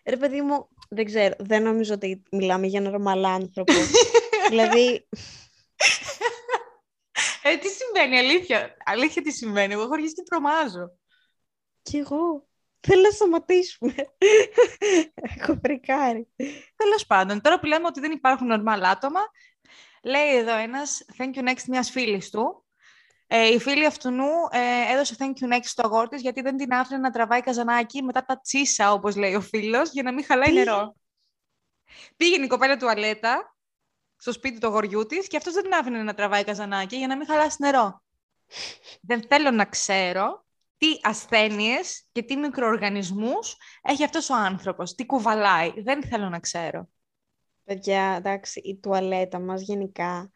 Ρε 0.06 0.18
παιδί 0.18 0.42
μου, 0.42 0.68
δεν 0.90 1.06
ξέρω, 1.06 1.36
δεν 1.40 1.64
νομίζω 1.64 1.94
ότι 1.94 2.24
μιλάμε 2.32 2.68
για 2.68 2.82
νορμαλ 2.82 3.26
άνθρωπο. 3.26 3.74
δηλαδή, 4.50 5.08
Ε, 7.42 7.58
τι 7.58 7.68
συμβαίνει, 7.68 8.18
αλήθεια. 8.18 8.76
Αλήθεια 8.86 9.22
τι 9.22 9.32
συμβαίνει. 9.32 9.74
Εγώ 9.74 9.82
έχω 9.82 9.94
αρχίσει 9.94 10.14
και 10.14 10.24
τρομάζω. 10.24 10.92
κι 11.82 11.98
εγώ. 11.98 12.48
Θέλω 12.80 13.02
να 13.02 13.10
σταματήσουμε. 13.10 13.96
Έχω 15.38 15.60
φρικάρει. 15.64 16.28
Τέλος 16.76 17.06
πάντων, 17.08 17.42
τώρα 17.42 17.60
που 17.60 17.66
λέμε 17.66 17.86
ότι 17.86 18.00
δεν 18.00 18.12
υπάρχουν 18.12 18.48
normal 18.52 18.82
άτομα, 18.84 19.20
λέει 20.04 20.36
εδώ 20.36 20.56
ένας 20.58 21.06
thank 21.18 21.36
you 21.38 21.48
next 21.50 21.64
μιας 21.68 21.90
φίλης 21.90 22.30
του. 22.30 22.66
Ε, 23.32 23.48
η 23.48 23.60
φίλη 23.60 23.86
αυτού 23.86 24.10
ε, 24.52 24.94
έδωσε 24.94 25.16
thank 25.20 25.24
you 25.44 25.54
next 25.54 25.64
στο 25.64 25.82
αγόρι 25.86 26.08
της 26.08 26.22
γιατί 26.22 26.42
δεν 26.42 26.58
την 26.58 26.74
άφηνε 26.74 27.00
να 27.00 27.12
τραβάει 27.12 27.42
καζανάκι 27.42 28.04
μετά 28.04 28.26
τα 28.26 28.40
τσίσα, 28.42 28.92
όπως 28.92 29.16
λέει 29.16 29.36
ο 29.36 29.42
φίλος, 29.42 29.92
για 29.92 30.04
να 30.04 30.14
μην 30.14 30.26
χαλάει 30.26 30.50
Τι; 30.50 30.54
νερό. 30.54 30.96
Πήγαινε 32.16 32.46
η 32.46 32.48
κοπέλα 32.48 32.78
τουαλέτα 32.78 33.56
στο 34.16 34.32
σπίτι 34.32 34.60
του 34.60 34.68
αγοριού 34.68 35.06
της 35.06 35.28
και 35.28 35.38
αυτός 35.38 35.54
δεν 35.54 35.64
την 35.64 35.74
άφηνε 35.74 36.04
να 36.04 36.14
τραβάει 36.14 36.44
καζανάκι 36.44 36.96
για 36.96 37.08
να 37.08 37.18
μην 37.18 37.28
χαλάσει 37.28 37.58
νερό. 37.60 38.04
δεν 39.02 39.24
θέλω 39.28 39.52
να 39.52 39.66
ξέρω 39.66 40.46
τι 40.78 40.88
ασθένειες 41.02 42.08
και 42.12 42.24
τι 42.24 42.36
μικροοργανισμούς 42.38 43.58
έχει 43.82 44.04
αυτός 44.04 44.30
ο 44.30 44.36
άνθρωπος, 44.36 44.96
τι 44.96 45.06
κουβαλάει. 45.06 45.74
Δεν 45.82 46.04
θέλω 46.04 46.30
να 46.30 46.40
ξέρω. 46.40 46.90
Παιδιά, 47.64 48.16
εντάξει, 48.18 48.60
η 48.60 48.80
τουαλέτα 48.80 49.40
μας 49.40 49.62
γενικά 49.62 50.32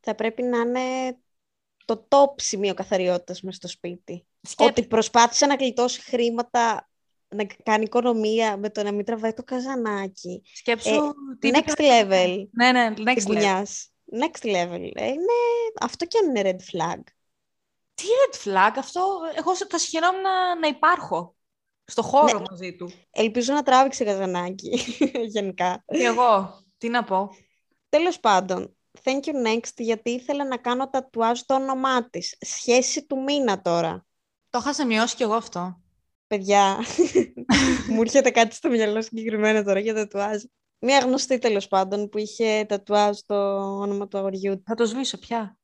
θα 0.00 0.14
πρέπει 0.14 0.42
να 0.42 0.58
είναι 0.58 1.18
το 1.88 2.06
top 2.08 2.32
σημείο 2.36 2.74
καθαριότητας 2.74 3.42
μες 3.42 3.56
στο 3.56 3.68
σπίτι. 3.68 4.26
Ότι 4.56 4.86
προσπάθησε 4.86 5.46
να 5.46 5.54
γλιτώσει 5.54 6.00
χρήματα, 6.00 6.88
να 7.28 7.46
κάνει 7.62 7.84
οικονομία 7.84 8.56
με 8.56 8.70
το 8.70 8.82
να 8.82 8.92
μην 8.92 9.04
τραβάει 9.04 9.32
το 9.32 9.42
καζανάκι. 9.42 10.42
Σκέψου... 10.54 10.94
Ε, 10.94 11.00
τι 11.38 11.50
next 11.52 11.80
level. 11.80 12.46
Ναι, 12.50 12.72
ναι, 12.72 12.94
next 12.96 13.28
level. 13.28 13.62
Next 14.22 14.46
level. 14.46 14.90
Ε, 14.94 15.06
είναι... 15.06 15.36
Αυτό 15.80 16.04
και 16.04 16.18
αν 16.18 16.28
είναι 16.28 16.50
red 16.50 16.76
flag. 16.76 17.00
Τι 17.94 18.04
red 18.04 18.48
flag, 18.48 18.72
αυτό 18.76 19.00
εγώ 19.34 19.56
θα 19.56 19.78
συγχαιρόμουν 19.78 20.20
να, 20.20 20.58
να 20.58 20.66
υπάρχω 20.66 21.36
στο 21.84 22.02
χώρο 22.02 22.38
ναι. 22.38 22.44
μαζί 22.50 22.76
του. 22.76 22.90
Ελπίζω 23.10 23.52
να 23.52 23.62
τράβηξε 23.62 24.04
καζανάκι, 24.04 24.78
γενικά. 25.34 25.84
Και 25.86 26.04
εγώ, 26.04 26.62
τι 26.78 26.88
να 26.88 27.04
πω. 27.04 27.30
Τέλος 27.88 28.20
πάντων, 28.20 28.76
thank 29.04 29.20
you 29.24 29.46
next, 29.46 29.72
γιατί 29.76 30.10
ήθελα 30.10 30.44
να 30.44 30.56
κάνω 30.56 30.90
τατουάζ 30.90 31.40
το 31.40 31.54
όνομά 31.54 32.10
της. 32.10 32.36
Σχέση 32.40 33.06
του 33.06 33.22
μήνα 33.22 33.60
τώρα. 33.60 34.06
Το 34.50 34.58
είχα 34.58 34.74
σημειώσει 34.74 35.16
κι 35.16 35.22
εγώ 35.22 35.34
αυτό. 35.34 35.82
Παιδιά, 36.26 36.78
μου 37.90 38.00
έρχεται 38.00 38.30
κάτι 38.30 38.54
στο 38.54 38.68
μυαλό 38.68 39.02
συγκεκριμένα 39.02 39.64
τώρα 39.64 39.78
για 39.78 39.94
τατουάζ. 39.94 40.42
Μία 40.78 40.98
γνωστή 40.98 41.38
τέλος 41.38 41.68
πάντων 41.68 42.08
που 42.08 42.18
είχε 42.18 42.64
τατουάζ 42.68 43.18
το 43.26 43.34
όνομα 43.80 44.08
του 44.08 44.18
αγοριού. 44.18 44.62
Θα 44.66 44.74
το 44.74 44.84
σβήσω 44.84 45.18
πια. 45.18 45.58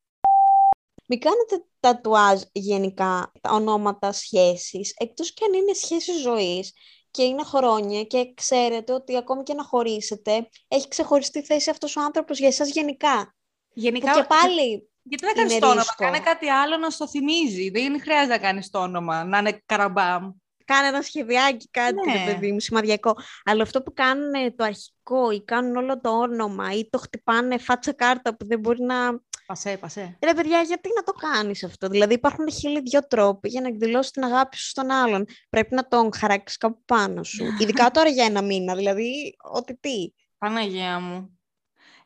Μην 1.09 1.18
κάνετε 1.18 1.66
τατουάζ 1.81 2.42
γενικά 2.53 3.33
τα 3.40 3.53
ονόματα 3.53 4.12
σχέσης, 4.12 4.94
εκτός 4.97 5.35
και 5.35 5.44
αν 5.44 5.53
είναι 5.53 5.73
σχέση 5.73 6.12
ζωής 6.12 6.73
και 7.14 7.22
είναι 7.22 7.42
χρόνια 7.42 8.03
και 8.03 8.33
ξέρετε 8.35 8.92
ότι 8.92 9.16
ακόμη 9.16 9.42
και 9.42 9.55
να 9.55 9.64
χωρίσετε, 9.64 10.48
έχει 10.68 10.88
ξεχωριστή 10.88 11.42
θέση 11.42 11.70
αυτός 11.70 11.96
ο 11.96 12.00
άνθρωπος 12.00 12.38
για 12.38 12.48
εσάς 12.48 12.70
γενικά. 12.70 13.35
Γενικά, 13.72 14.14
και 14.14 14.24
πάλι 14.29 14.88
γιατί 15.03 15.24
να 15.24 15.33
κάνεις 15.33 15.59
το 15.59 15.66
όνομα, 15.66 15.94
κάνε 15.96 16.18
κάτι 16.18 16.48
άλλο 16.48 16.77
να 16.77 16.90
στο 16.90 17.09
θυμίζει. 17.09 17.70
Δεν 17.70 18.00
χρειάζεται 18.00 18.33
να 18.33 18.38
κάνεις 18.38 18.70
το 18.70 18.79
όνομα, 18.79 19.24
να 19.24 19.38
είναι 19.38 19.62
καραμπάμ. 19.66 20.31
Κάνε 20.64 20.88
ένα 20.88 21.03
σχεδιάκι, 21.03 21.68
κάτι, 21.70 22.11
ναι. 22.11 22.24
παιδί 22.24 22.53
μου, 22.53 22.61
σημαδιακό. 22.61 23.16
Αλλά 23.44 23.62
αυτό 23.62 23.83
που 23.83 23.92
κάνουν 23.92 24.57
το 24.57 24.64
αρχικό 24.64 25.31
ή 25.31 25.44
κάνουν 25.44 25.77
όλο 25.77 26.00
το 26.00 26.11
όνομα 26.11 26.72
ή 26.72 26.88
το 26.90 26.98
χτυπάνε 26.98 27.59
φάτσα 27.59 27.92
κάρτα 27.92 28.37
που 28.37 28.46
δεν 28.46 28.59
μπορεί 28.59 28.83
να 28.83 29.20
Πασέ, 29.47 29.77
πασέ. 29.77 30.19
Ρε 30.25 30.35
παιδιά, 30.35 30.61
γιατί 30.61 30.89
να 30.97 31.03
το 31.03 31.13
κάνεις 31.13 31.65
αυτό; 31.65 31.89
Δηλαδή 31.89 32.15
υπάρχουν 32.15 32.51
χίλιοι 32.51 32.81
δυο 32.81 33.07
τρόποι 33.07 33.49
για 33.49 33.61
να 33.61 33.69
εκδηλώσεις 33.69 34.11
την 34.11 34.25
αγάπη 34.25 34.57
σου 34.57 34.69
στον 34.69 34.91
άλλον. 34.91 35.25
Πρέπει 35.49 35.75
να 35.75 35.89
τον 35.89 36.15
χαράξεις 36.15 36.59
κάπου 36.59 36.83
πάνω 36.85 37.23
σου. 37.23 37.45
Ειδικά 37.61 37.91
τώρα 37.91 38.09
για 38.09 38.25
ένα 38.25 38.43
μήνα, 38.43 38.75
δηλαδή 38.75 39.37
ό,τι 39.53 39.77
τι. 39.77 40.13
Παναγία 40.39 41.01
μου. 41.01 41.39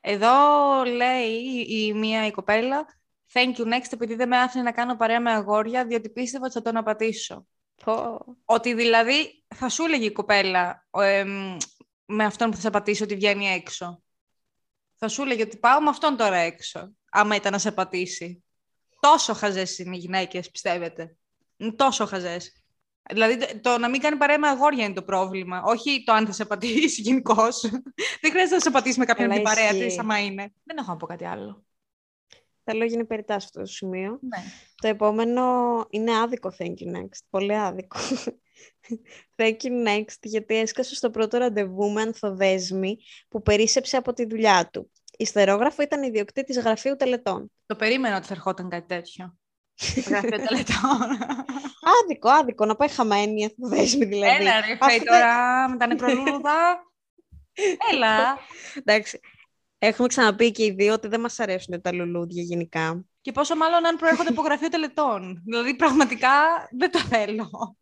Εδώ 0.00 0.30
λέει 0.84 1.30
η, 1.68 1.92
μία 1.92 2.26
η 2.26 2.30
κοπέλα, 2.30 2.86
thank 3.32 3.54
you 3.56 3.64
next, 3.64 3.92
επειδή 3.92 4.14
δεν 4.14 4.28
με 4.28 4.38
άφηνε 4.38 4.62
να 4.62 4.72
κάνω 4.72 4.96
παρέα 4.96 5.20
με 5.20 5.30
αγόρια, 5.32 5.86
διότι 5.86 6.10
πίστευα 6.10 6.44
ότι 6.44 6.54
θα 6.54 6.62
τον 6.62 6.76
απατήσω. 6.76 7.46
Ότι 8.44 8.74
δηλαδή 8.74 9.44
θα 9.54 9.68
σου 9.68 9.84
έλεγε 9.84 10.04
η 10.04 10.12
κοπέλα 10.12 10.86
με 12.04 12.24
αυτόν 12.24 12.50
που 12.50 12.54
θα 12.54 12.60
σε 12.60 12.68
απατήσει 12.68 13.02
ότι 13.02 13.14
βγαίνει 13.14 13.46
έξω. 13.46 14.02
Θα 14.98 15.08
σου 15.08 15.22
έλεγε 15.22 15.42
ότι 15.42 15.56
πάω 15.56 15.80
με 15.80 15.88
αυτόν 15.88 16.16
τώρα 16.16 16.36
έξω 16.36 16.92
άμα 17.10 17.34
ήταν 17.34 17.52
να 17.52 17.58
σε 17.58 17.72
πατήσει. 17.72 18.44
Τόσο 19.00 19.34
χαζές 19.34 19.78
είναι 19.78 19.96
οι 19.96 19.98
γυναίκες, 19.98 20.50
πιστεύετε. 20.50 21.16
Είναι 21.56 21.72
τόσο 21.72 22.06
χαζές. 22.06 22.52
Δηλαδή, 23.10 23.60
το 23.60 23.78
να 23.78 23.88
μην 23.88 24.00
κάνει 24.00 24.16
παρέα 24.16 24.38
με 24.38 24.48
αγόρια 24.48 24.84
είναι 24.84 24.94
το 24.94 25.02
πρόβλημα. 25.02 25.62
Όχι 25.64 26.02
το 26.04 26.12
αν 26.12 26.26
θα 26.26 26.32
σε 26.32 26.44
πατήσει 26.44 27.00
γενικώς. 27.06 27.60
Δεν 28.20 28.30
χρειάζεται 28.30 28.54
να 28.54 28.60
σε 28.60 28.70
πατήσει 28.70 28.98
με 28.98 29.04
κάποιον 29.04 29.30
την 29.30 29.42
παρέα 29.42 29.70
της, 29.72 29.98
άμα 29.98 30.24
είναι. 30.24 30.52
Δεν 30.64 30.76
έχω 30.76 30.90
να 30.90 30.96
πω 30.96 31.06
κάτι 31.06 31.24
άλλο. 31.24 31.64
Τα 32.64 32.74
λόγια 32.74 32.94
είναι 32.94 33.04
περιτά 33.04 33.38
σε 33.38 33.46
αυτό 33.46 33.60
το 33.60 33.66
σημείο. 33.66 34.18
Ναι. 34.20 34.44
Το 34.74 34.88
επόμενο 34.88 35.42
είναι 35.90 36.18
άδικο 36.18 36.52
thank 36.58 36.64
you 36.64 36.96
next. 36.96 37.18
Πολύ 37.30 37.56
άδικο. 37.56 37.98
Thank 39.36 39.56
you 39.62 39.86
next, 39.86 40.18
γιατί 40.22 40.56
έσκασε 40.56 40.94
στο 40.94 41.10
πρώτο 41.10 41.38
ραντεβού 41.38 41.90
με 41.90 42.00
ανθοδέσμη 42.00 42.96
που 43.28 43.42
περίσεψε 43.42 43.96
από 43.96 44.12
τη 44.12 44.26
δουλειά 44.26 44.68
του. 44.72 44.90
Ιστερόγραφο 45.18 45.82
ήταν 45.82 46.02
ιδιοκτήτης 46.02 46.58
γραφείου 46.58 46.96
τελετών. 46.96 47.52
Το 47.66 47.76
περίμενα 47.76 48.16
ότι 48.16 48.26
θα 48.26 48.34
ερχόταν 48.34 48.68
κάτι 48.68 48.86
τέτοιο. 48.86 49.36
γραφείο 50.08 50.38
τελετών. 50.46 51.18
άδικο, 52.02 52.28
άδικο. 52.28 52.64
Να 52.64 52.76
πάει 52.76 52.88
χαμένη 52.88 53.40
η 53.40 53.44
εθνοδέσμη 53.44 54.04
δηλαδή. 54.04 54.34
Έλα 54.34 54.60
ρε, 54.60 54.78
Αυτή... 54.80 55.04
τώρα 55.04 55.68
με 55.68 55.76
τα 55.76 55.86
νεκρολούδα. 55.86 56.82
Έλα. 57.92 58.38
Εντάξει. 58.74 59.20
Έχουμε 59.78 60.08
ξαναπεί 60.08 60.50
και 60.50 60.64
οι 60.64 60.70
δύο 60.70 60.92
ότι 60.92 61.08
δεν 61.08 61.20
μας 61.20 61.38
αρέσουν 61.38 61.80
τα 61.80 61.92
λουλούδια 61.92 62.42
γενικά. 62.42 63.04
Και 63.20 63.32
πόσο 63.32 63.56
μάλλον 63.56 63.86
αν 63.86 63.96
προέρχονται 63.96 64.28
από 64.28 64.42
γραφείο 64.42 64.68
τελετών. 64.68 65.42
Δηλαδή 65.44 65.76
πραγματικά 65.76 66.30
δεν 66.78 66.90
το 66.90 66.98
θέλω. 66.98 67.76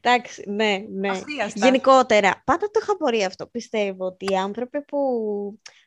Εντάξει, 0.00 0.44
ναι, 0.46 0.84
ναι. 0.90 1.20
Γενικότερα, 1.54 2.42
πάντα 2.44 2.70
το 2.70 2.80
είχα 2.82 2.96
πορεί 2.96 3.24
αυτό. 3.24 3.46
Πιστεύω 3.46 4.06
ότι 4.06 4.32
οι 4.32 4.36
άνθρωποι 4.36 4.84
που 4.84 4.98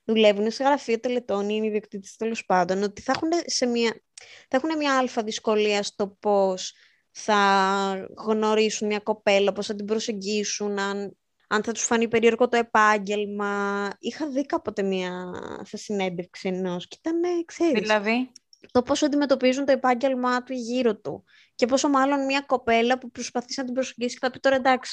δουλεύουν 0.03 0.51
σε 0.51 0.63
γραφείο 0.63 0.99
τελετών 0.99 1.49
ή 1.49 1.53
είναι 1.57 1.67
ιδιοκτήτες 1.67 2.15
τέλος 2.15 2.45
πάντων, 2.45 2.83
ότι 2.83 3.01
θα 3.01 3.13
έχουν, 3.15 3.29
σε 3.45 3.65
μια, 3.65 4.01
θα 4.49 4.57
έχουν 4.57 4.77
μια 4.77 4.97
αλφα 4.97 5.23
δυσκολία 5.23 5.83
στο 5.83 6.17
πώς 6.19 6.73
θα 7.11 8.07
γνωρίσουν 8.17 8.87
μια 8.87 8.99
κοπέλα, 8.99 9.51
πώς 9.51 9.65
θα 9.65 9.75
την 9.75 9.85
προσεγγίσουν, 9.85 10.79
αν, 10.79 11.17
αν 11.47 11.63
θα 11.63 11.71
τους 11.71 11.83
φανεί 11.83 12.07
περίεργο 12.07 12.47
το 12.47 12.57
επάγγελμα. 12.57 13.89
Είχα 13.99 14.29
δει 14.29 14.45
κάποτε 14.45 14.83
μια 14.83 15.31
σε 15.63 15.77
συνέντευξη 15.77 16.47
ενός 16.47 16.87
και 16.87 16.97
ήταν, 16.99 17.45
ξέρεις, 17.45 17.81
δηλαδή; 17.81 18.31
Το 18.71 18.81
πώς 18.81 19.03
αντιμετωπίζουν 19.03 19.65
το 19.65 19.71
επάγγελμά 19.71 20.43
του 20.43 20.53
γύρω 20.53 20.97
του. 20.97 21.23
Και 21.55 21.65
πόσο 21.65 21.89
μάλλον 21.89 22.25
μια 22.25 22.41
κοπέλα 22.41 22.97
που 22.97 23.11
προσπαθεί 23.11 23.53
να 23.57 23.63
την 23.63 23.73
προσεγγίσει 23.73 24.13
και 24.13 24.25
θα 24.25 24.31
πει 24.31 24.39
τώρα 24.39 24.55
εντάξει, 24.55 24.91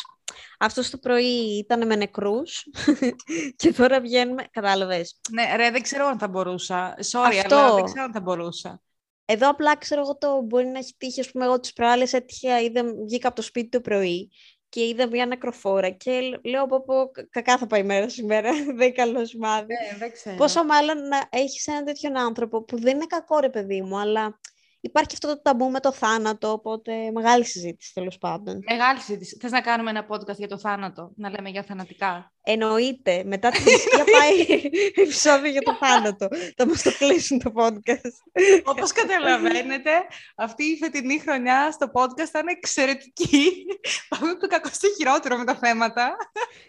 αυτός 0.59 0.91
το 0.91 0.99
πρωί 0.99 1.59
ήταν 1.59 1.87
με 1.87 1.97
νεκρούς 1.97 2.67
και 3.57 3.73
τώρα 3.73 4.01
βγαίνουμε. 4.01 4.45
Κατάλαβες. 4.51 5.21
Ναι, 5.31 5.57
ρε, 5.57 5.71
δεν 5.71 5.83
ξέρω 5.83 6.07
αν 6.07 6.19
θα 6.19 6.29
μπορούσα. 6.29 6.95
Sorry, 6.95 7.37
αυτό... 7.39 7.57
αλλά 7.57 7.75
δεν 7.75 7.85
ξέρω 7.85 8.03
αν 8.03 8.13
θα 8.13 8.21
μπορούσα. 8.21 8.83
Εδώ 9.25 9.49
απλά 9.49 9.77
ξέρω 9.77 10.01
εγώ 10.01 10.17
το 10.17 10.41
μπορεί 10.41 10.67
να 10.67 10.79
έχει 10.79 10.95
τύχει, 10.97 11.21
ας 11.21 11.31
πούμε, 11.31 11.45
εγώ 11.45 11.61
τις 11.61 11.73
προάλλες 11.73 12.13
έτυχε, 12.13 12.63
είδα, 12.63 12.83
βγήκα 13.05 13.27
από 13.27 13.37
το 13.37 13.43
σπίτι 13.43 13.69
το 13.69 13.81
πρωί 13.81 14.31
και 14.69 14.87
είδα 14.87 15.09
μια 15.09 15.27
νεκροφόρα 15.27 15.91
και 15.91 16.41
λέω 16.45 16.63
από 16.63 16.83
πω 16.83 17.11
κακά 17.31 17.59
θα 17.59 17.67
πάει 17.67 17.81
η 17.81 17.85
μέρα 17.85 18.09
σήμερα, 18.09 18.51
δεν 18.79 18.95
καλός 18.95 19.29
σημάδι. 19.29 19.67
Ναι, 19.67 19.99
δεν 19.99 20.13
ξέρω. 20.13 20.37
Πόσο 20.37 20.65
μάλλον 20.65 21.09
να 21.09 21.29
έχεις 21.31 21.67
έναν 21.67 21.85
τέτοιον 21.85 22.17
άνθρωπο 22.17 22.65
που 22.65 22.81
δεν 22.81 22.95
είναι 22.95 23.07
κακό 23.07 23.39
ρε 23.39 23.51
παιδί 23.51 23.83
μου, 23.83 23.99
αλλά 23.99 24.39
υπάρχει 24.81 25.11
αυτό 25.13 25.29
το 25.29 25.43
ταμπού 25.43 25.71
με 25.71 25.81
το 25.81 25.93
θάνατο, 25.93 26.53
οπότε 26.53 27.11
μεγάλη 27.13 27.45
συζήτηση 27.45 27.95
τέλος 27.95 28.19
πάντων. 28.19 28.59
Μεγάλη 28.71 29.01
συζήτηση. 29.01 29.37
Θες 29.41 29.51
να 29.51 29.61
κάνουμε 29.61 29.91
ένα 29.91 30.07
podcast 30.09 30.37
για 30.37 30.49
το 30.49 30.59
θάνατο, 30.59 31.13
να 31.17 31.31
λέμε 31.31 31.49
για 31.49 31.63
θανατικά; 31.63 32.33
Εννοείται. 32.51 33.23
Μετά 33.25 33.51
τη 33.51 33.59
θρησκεία 33.59 34.05
πάει 34.05 34.61
επεισόδιο 35.05 35.51
για 35.51 35.63
το 35.63 35.75
θάνατο. 35.75 36.29
Θα 36.57 36.67
μας 36.67 36.83
το 36.83 36.93
κλείσουν 36.99 37.39
το 37.39 37.53
podcast. 37.55 38.41
Όπως 38.65 38.93
καταλαβαίνετε, 38.93 39.91
αυτή 40.37 40.65
η 40.65 40.77
φετινή 40.77 41.19
χρονιά 41.19 41.71
στο 41.71 41.91
podcast 41.93 42.29
θα 42.31 42.39
είναι 42.39 42.51
εξαιρετική. 42.51 43.67
Πάμε 44.09 44.31
από 44.31 44.41
το 44.41 44.47
κακό 44.47 44.69
στο 44.73 44.89
χειρότερο 44.97 45.37
με 45.37 45.45
τα 45.45 45.55
θέματα. 45.55 46.17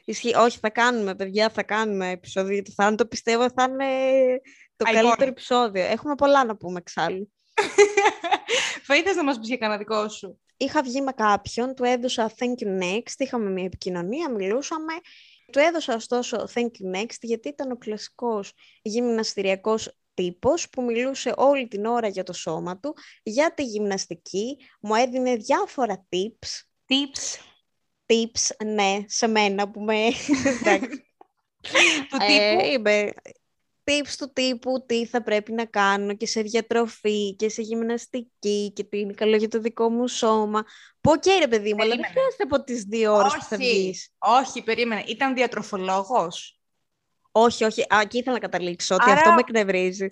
Ισχύει. 0.06 0.36
Όχι, 0.36 0.58
θα 0.62 0.70
κάνουμε, 0.70 1.16
παιδιά, 1.16 1.50
θα 1.50 1.64
κάνουμε 1.64 2.10
επεισόδιο 2.10 2.54
για 2.54 2.64
το 2.64 2.72
θάνατο. 2.76 3.06
Πιστεύω 3.06 3.52
θα 3.56 3.64
είναι 3.64 3.86
το 4.76 4.86
καλύτερο 4.92 5.30
επεισόδιο. 5.30 5.84
Έχουμε 5.84 6.16
πολλά 6.16 6.46
να 6.46 6.56
πούμε 6.56 6.80
εξάλλου. 6.80 7.32
Θα 8.86 8.96
ήθελες 8.96 9.16
να 9.16 9.24
μας 9.24 9.40
πεις 9.40 9.48
για 9.48 9.58
κανένα 9.58 9.80
δικό 9.80 10.10
σου. 10.10 10.40
Είχα 10.58 10.82
βγει 10.82 11.02
με 11.02 11.12
κάποιον, 11.12 11.76
του 11.76 11.84
έδωσα 11.84 12.32
thank 12.38 12.64
you 12.64 12.82
next, 12.84 13.14
είχαμε 13.18 13.50
μια 13.50 13.64
επικοινωνία, 13.64 14.30
μιλούσαμε. 14.30 14.94
Του 15.52 15.60
έδωσα 15.60 15.96
ωστόσο 15.96 16.48
thank 16.54 16.64
you 16.64 16.96
next 16.96 17.18
γιατί 17.22 17.48
ήταν 17.48 17.72
ο 17.72 17.78
κλασικός 17.78 18.54
γυμναστηριακός 18.82 19.98
τύπος 20.14 20.70
που 20.70 20.84
μιλούσε 20.84 21.34
όλη 21.38 21.68
την 21.68 21.86
ώρα 21.86 22.08
για 22.08 22.24
το 22.24 22.34
σώμα 22.34 22.80
του, 22.80 22.96
για 23.24 23.54
τη 23.54 23.64
γυμναστική, 23.64 24.58
μου 24.82 24.96
έδινε 24.96 25.36
διάφορα 25.36 26.08
tips. 26.10 26.48
Tips. 26.88 27.40
Tips, 28.06 28.66
ναι, 28.66 29.04
σε 29.06 29.28
μένα 29.28 29.70
που 29.70 29.82
με... 29.82 29.96
του 32.10 32.18
τύπου. 32.18 32.60
Ε, 32.60 32.68
είμαι 32.68 33.12
tips 33.90 34.16
του 34.18 34.32
τύπου 34.34 34.84
τι 34.86 35.06
θα 35.06 35.24
πρέπει 35.24 35.52
να 35.52 35.66
κάνω 35.66 36.16
και 36.16 36.26
σε 36.28 36.42
διατροφή 36.42 37.36
και 37.36 37.50
σε 37.50 37.62
γυμναστική 37.62 38.72
και 38.76 38.84
τι 38.84 39.00
είναι 39.00 39.14
καλό 39.14 39.36
για 39.36 39.48
το 39.48 39.60
δικό 39.60 39.90
μου 39.90 40.08
σώμα. 40.08 40.64
Πω 41.02 41.16
και 41.18 41.38
ρε 41.40 41.48
παιδί 41.48 41.74
μου, 41.74 41.82
αλλά 41.82 41.96
δεν 41.96 42.06
χρειάζεται 42.06 42.44
από 42.44 42.64
τις 42.64 42.84
δύο 42.84 43.14
ώρες 43.14 43.34
που 43.34 43.44
θα 43.44 43.58
βγεις. 43.58 44.10
Όχι, 44.18 44.64
περίμενε. 44.64 45.04
Ήταν 45.08 45.34
διατροφολόγος; 45.34 46.60
Όχι, 47.32 47.64
όχι. 47.64 47.82
Α, 47.82 48.00
εκεί 48.02 48.18
ήθελα 48.18 48.34
να 48.34 48.40
καταλήξω, 48.40 48.96
ότι 48.96 49.12
αυτό 49.12 49.32
με 49.32 49.40
εκνευρίζει. 49.40 50.08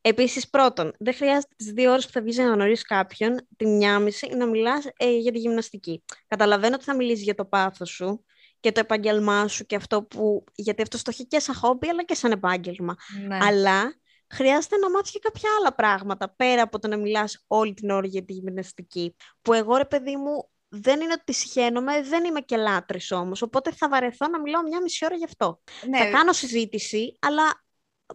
Επίσης, 0.00 0.50
πρώτον, 0.50 0.92
δεν 0.98 1.14
χρειάζεται 1.14 1.54
τις 1.56 1.72
δύο 1.72 1.90
ώρες 1.90 2.06
που 2.06 2.12
θα 2.12 2.22
βγεις 2.22 2.36
να 2.36 2.44
γνωρίσεις 2.44 2.84
κάποιον, 2.84 3.46
τη 3.56 3.66
μια 3.66 3.98
μισή, 3.98 4.28
να 4.28 4.46
μιλάς 4.46 4.84
ε, 4.96 5.10
για 5.10 5.32
τη 5.32 5.38
γυμναστική. 5.38 6.04
Καταλαβαίνω 6.26 6.74
ότι 6.74 6.84
θα 6.84 6.94
μιλήσεις 6.96 7.24
για 7.24 7.34
το 7.34 7.44
πάθος 7.44 7.90
σου 7.90 8.24
και 8.66 8.72
το 8.72 8.80
επάγγελμά 8.80 9.48
σου 9.48 9.64
και 9.66 9.76
αυτό 9.76 10.02
που. 10.02 10.44
Γιατί 10.54 10.82
αυτό 10.82 10.96
το 10.96 11.02
έχει 11.06 11.26
και 11.26 11.38
σαν 11.40 11.54
χόμπι, 11.54 11.88
αλλά 11.88 12.02
και 12.04 12.14
σαν 12.14 12.30
επάγγελμα. 12.30 12.96
Ναι. 13.26 13.38
Αλλά 13.42 13.94
χρειάζεται 14.34 14.76
να 14.76 14.90
μάθεις 14.90 15.10
και 15.10 15.18
κάποια 15.22 15.50
άλλα 15.58 15.74
πράγματα 15.74 16.34
πέρα 16.34 16.62
από 16.62 16.78
το 16.78 16.88
να 16.88 16.96
μιλάς 16.96 17.44
όλη 17.46 17.74
την 17.74 17.90
ώρα 17.90 18.06
για 18.06 18.24
τη 18.24 18.32
γυμναστική. 18.32 19.16
Που 19.42 19.52
εγώ, 19.52 19.76
ρε 19.76 19.84
παιδί 19.84 20.16
μου, 20.16 20.50
δεν 20.68 21.00
είναι 21.00 21.12
ότι 21.20 21.32
συχαίνομαι, 21.32 22.02
δεν 22.02 22.24
είμαι 22.24 22.40
και 22.40 22.56
λάτρης 22.56 23.10
όμως. 23.12 23.42
Οπότε 23.42 23.72
θα 23.72 23.88
βαρεθώ 23.88 24.28
να 24.28 24.40
μιλάω 24.40 24.62
μια 24.62 24.82
μισή 24.82 25.04
ώρα 25.04 25.14
γι' 25.14 25.24
αυτό. 25.24 25.60
Ναι, 25.88 25.98
Θα 25.98 26.10
κάνω 26.10 26.32
συζήτηση, 26.32 27.16
αλλά 27.20 27.64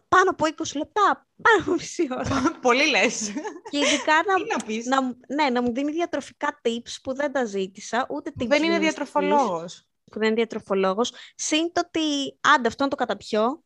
πάνω 0.07 0.29
από 0.29 0.45
20 0.45 0.75
λεπτά, 0.77 1.27
πάνω 1.41 1.61
από 1.61 1.71
μισή 1.71 2.07
ώρα. 2.11 2.41
πολύ 2.67 2.85
λες. 2.89 3.31
και 3.69 3.77
ειδικά 3.77 4.13
να, 4.27 4.33
Τι 4.43 4.43
να 4.57 4.65
πεις. 4.65 4.85
να, 4.85 5.03
μου- 5.03 5.19
ναι, 5.27 5.49
να 5.49 5.61
μου 5.61 5.73
δίνει 5.73 5.91
διατροφικά 5.91 6.61
tips 6.63 6.95
που 7.03 7.15
δεν 7.15 7.31
τα 7.31 7.45
ζήτησα, 7.45 8.07
ούτε 8.09 8.29
tips 8.29 8.47
Δεν 8.47 8.63
είναι 8.63 8.73
γυμναστικής, 8.73 9.11
διατροφολόγος. 9.11 9.85
Που 10.11 10.19
δεν 10.19 10.27
είναι 10.27 10.35
διατροφολόγος. 10.35 11.13
Συν 11.35 11.71
το 11.73 11.81
ότι, 11.85 12.37
άντε 12.41 12.67
αυτό 12.67 12.83
να 12.83 12.89
το 12.89 12.95
καταπιώ, 12.95 13.63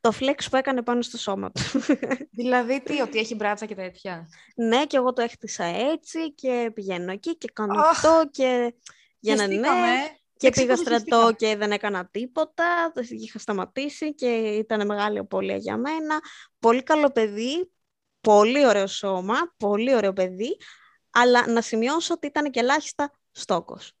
το 0.00 0.12
flex 0.20 0.34
που 0.50 0.56
έκανε 0.56 0.82
πάνω 0.82 1.02
στο 1.02 1.18
σώμα 1.18 1.50
του. 1.50 1.62
δηλαδή, 2.40 2.80
τι, 2.82 3.00
ότι 3.00 3.18
έχει 3.18 3.34
μπράτσα 3.34 3.66
και 3.66 3.74
τέτοια. 3.74 4.28
ναι, 4.56 4.86
και 4.86 4.96
εγώ 4.96 5.12
το 5.12 5.22
έχτισα 5.22 5.64
έτσι 5.64 6.32
και 6.32 6.70
πηγαίνω 6.74 7.12
εκεί 7.12 7.36
και 7.36 7.50
κάνω 7.52 7.80
Αχ, 7.80 7.88
αυτό 7.88 8.28
και 8.30 8.74
για 9.18 9.34
να 9.34 9.46
ναι. 9.46 9.52
Χεστήκαμε. 9.54 9.86
Και 10.36 10.50
πήγα 10.50 10.72
Εξυπνοχεστήκαμε. 10.72 11.00
στρατό 11.00 11.32
και 11.36 11.56
δεν 11.56 11.72
έκανα 11.72 12.06
τίποτα. 12.10 12.92
Είχα 13.08 13.38
σταματήσει 13.38 14.14
και 14.14 14.26
ήταν 14.36 14.86
μεγάλη 14.86 15.18
απώλεια 15.18 15.56
για 15.56 15.76
μένα. 15.76 16.20
Πολύ 16.58 16.82
καλό 16.82 17.10
παιδί, 17.10 17.70
πολύ 18.20 18.66
ωραίο 18.66 18.86
σώμα, 18.86 19.34
πολύ 19.56 19.94
ωραίο 19.94 20.12
παιδί. 20.12 20.56
Αλλά 21.10 21.46
να 21.48 21.60
σημειώσω 21.60 22.14
ότι 22.14 22.26
ήταν 22.26 22.50
και 22.50 22.60
ελάχιστα 22.60 23.12
στόκος. 23.30 23.92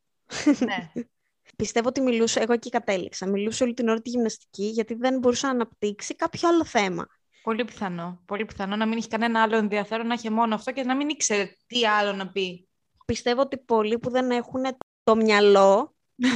ναι. 0.58 0.92
Πιστεύω 1.56 1.88
ότι 1.88 2.00
μιλούσε, 2.00 2.40
εγώ 2.40 2.52
εκεί 2.52 2.70
κατέληξα, 2.70 3.26
μιλούσε 3.26 3.64
όλη 3.64 3.74
την 3.74 3.88
ώρα 3.88 4.00
τη 4.00 4.10
γυμναστική 4.10 4.64
γιατί 4.64 4.94
δεν 4.94 5.18
μπορούσε 5.18 5.46
να 5.46 5.52
αναπτύξει 5.52 6.14
κάποιο 6.14 6.48
άλλο 6.48 6.64
θέμα. 6.64 7.06
Πολύ 7.42 7.64
πιθανό. 7.64 8.22
Πολύ 8.26 8.44
πιθανό 8.44 8.76
να 8.76 8.86
μην 8.86 8.96
έχει 8.98 9.08
κανένα 9.08 9.42
άλλο 9.42 9.56
ενδιαφέρον, 9.56 10.06
να 10.06 10.12
έχει 10.12 10.30
μόνο 10.30 10.54
αυτό 10.54 10.72
και 10.72 10.82
να 10.82 10.96
μην 10.96 11.08
ήξερε 11.08 11.50
τι 11.66 11.86
άλλο 11.86 12.12
να 12.12 12.28
πει. 12.28 12.68
Πιστεύω 13.06 13.40
ότι 13.40 13.58
πολλοί 13.58 13.98
που 13.98 14.10
δεν 14.10 14.30
έχουν 14.30 14.62
το 15.02 15.16
μυαλό 15.16 15.94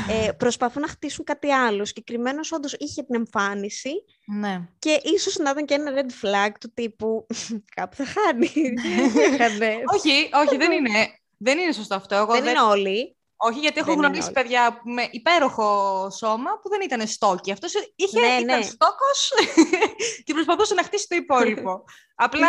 ε, 0.08 0.32
προσπαθούν 0.42 0.82
να 0.82 0.88
χτίσουν 0.88 1.24
κάτι 1.24 1.50
άλλο. 1.52 1.84
Συγκεκριμένος 1.84 2.52
όντως 2.52 2.72
είχε 2.78 3.02
την 3.02 3.14
εμφάνιση 3.14 3.90
Ναι. 4.26 4.68
και 4.78 5.00
ίσως 5.02 5.36
να 5.36 5.50
ήταν 5.50 5.64
και 5.64 5.74
ένα 5.74 5.92
red 5.94 6.24
flag 6.24 6.50
του 6.60 6.70
τύπου 6.74 7.26
κάπου 7.76 7.96
θα 7.96 8.04
χάνει. 8.04 8.50
Έχανε. 9.32 9.74
όχι, 9.94 10.30
όχι, 10.32 10.56
δεν 10.56 10.72
είναι. 10.72 10.90
Δεν 11.38 11.58
είναι 11.58 11.72
σωστό 11.72 11.94
αυτό. 11.94 12.14
Εγώ 12.14 12.32
δεν 12.32 12.46
είναι 12.46 12.60
όλοι. 12.60 13.16
Όχι, 13.40 13.58
γιατί 13.58 13.78
έχω 13.78 13.86
Δεν 13.88 13.96
είναι 13.98 14.06
γνωρίσει 14.06 14.24
όλοι. 14.26 14.34
παιδιά 14.34 14.80
με 14.84 15.08
υπέροχο 15.10 16.08
σώμα 16.10 16.50
που 16.62 16.68
δεν 16.68 16.80
ήταν 16.80 17.06
στόκι. 17.06 17.52
Αυτός 17.52 17.72
είχε, 17.94 18.20
Ναι, 18.20 18.26
ήταν 18.26 18.58
ναι. 18.58 18.64
στόκος 18.64 19.32
και 20.24 20.32
προσπαθούσε 20.32 20.74
να 20.74 20.82
χτίσει 20.82 21.08
το 21.08 21.16
υπόλοιπο. 21.16 21.84
Απλά 22.26 22.48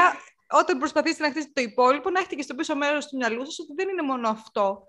όταν 0.50 0.78
προσπαθήσετε 0.78 1.24
να 1.24 1.30
χτίσετε 1.30 1.52
το 1.56 1.62
υπόλοιπο, 1.62 2.10
να 2.10 2.20
έχετε 2.20 2.36
και 2.36 2.42
στο 2.42 2.56
πίσω 2.56 2.76
μέρος 2.76 3.08
του 3.08 3.18
μυαλού 3.18 3.46
σας 3.46 3.60
ότι 3.60 3.74
δεν 3.76 3.90
είναι 3.90 4.02
μόνο 4.02 4.30
αυτό. 4.30 4.86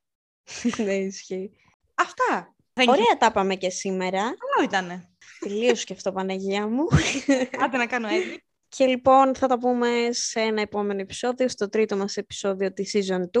ναι, 0.84 0.94
ισχύει. 0.94 1.50
Αυτά. 1.94 2.54
Δεν 2.72 2.88
Ωραία 2.88 3.16
τα 3.18 3.32
πάμε 3.32 3.54
και 3.54 3.70
σήμερα. 3.70 4.18
Καλό 4.20 4.64
ήτανε. 4.64 5.10
Τελείωσε 5.40 5.84
και 5.84 5.92
αυτό, 5.92 6.12
Παναγία 6.12 6.66
μου. 6.66 6.86
Άντε 7.60 7.76
να 7.76 7.86
κάνω 7.86 8.08
έτσι. 8.08 8.45
Και 8.76 8.86
λοιπόν 8.86 9.34
θα 9.34 9.46
τα 9.46 9.58
πούμε 9.58 10.08
σε 10.10 10.40
ένα 10.40 10.60
επόμενο 10.60 11.00
επεισόδιο, 11.00 11.48
στο 11.48 11.68
τρίτο 11.68 11.96
μας 11.96 12.16
επεισόδιο 12.16 12.72
της 12.72 12.92
Season 12.94 13.20
2. 13.20 13.40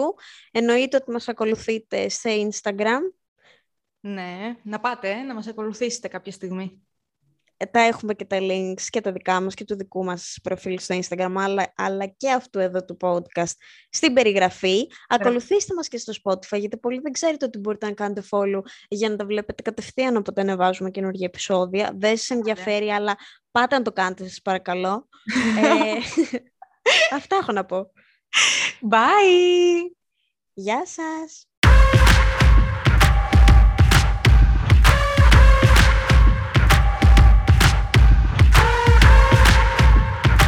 Εννοείται 0.50 0.96
ότι 0.96 1.10
μας 1.10 1.28
ακολουθείτε 1.28 2.08
σε 2.08 2.28
Instagram. 2.28 3.00
Ναι, 4.00 4.56
να 4.62 4.80
πάτε, 4.80 5.14
να 5.14 5.34
μας 5.34 5.46
ακολουθήσετε 5.46 6.08
κάποια 6.08 6.32
στιγμή. 6.32 6.85
Ε, 7.56 7.66
Τα 7.66 7.80
έχουμε 7.80 8.14
και 8.14 8.24
τα 8.24 8.38
links 8.40 8.82
και 8.90 9.00
τα 9.00 9.12
δικά 9.12 9.40
μας 9.40 9.54
και 9.54 9.64
του 9.64 9.76
δικού 9.76 10.04
μας 10.04 10.38
προφίλ 10.42 10.78
στο 10.78 10.98
Instagram, 10.98 11.34
αλλά, 11.36 11.72
αλλά 11.76 12.06
και 12.06 12.30
αυτού 12.30 12.58
εδώ 12.58 12.84
του 12.84 12.96
podcast 13.00 13.52
στην 13.90 14.12
περιγραφή. 14.12 14.90
Ακολουθήστε 15.08 15.74
μας 15.74 15.88
και 15.88 15.98
στο 15.98 16.12
Spotify, 16.22 16.58
γιατί 16.58 16.76
πολλοί 16.76 17.00
δεν 17.00 17.12
ξέρετε 17.12 17.44
ότι 17.44 17.58
μπορείτε 17.58 17.86
να 17.86 17.92
κάνετε 17.92 18.22
follow 18.30 18.60
για 18.88 19.08
να 19.08 19.16
τα 19.16 19.24
βλέπετε 19.24 19.62
κατευθείαν 19.62 20.16
όποτε 20.16 20.40
ανεβάζουμε 20.40 20.90
καινούργια 20.90 21.26
επεισόδια. 21.26 21.92
Δεν 21.96 22.16
σας 22.16 22.30
ενδιαφέρει, 22.30 22.90
αλλά 22.90 23.16
πάτε 23.50 23.76
να 23.76 23.82
το 23.82 23.92
κάνετε, 23.92 24.28
σας 24.28 24.40
παρακαλώ. 24.42 25.08
ε, 25.62 25.98
αυτά 27.14 27.36
έχω 27.36 27.52
να 27.52 27.64
πω. 27.64 27.90
Bye! 28.90 29.90
Γεια 30.52 30.86
σας! 30.86 31.48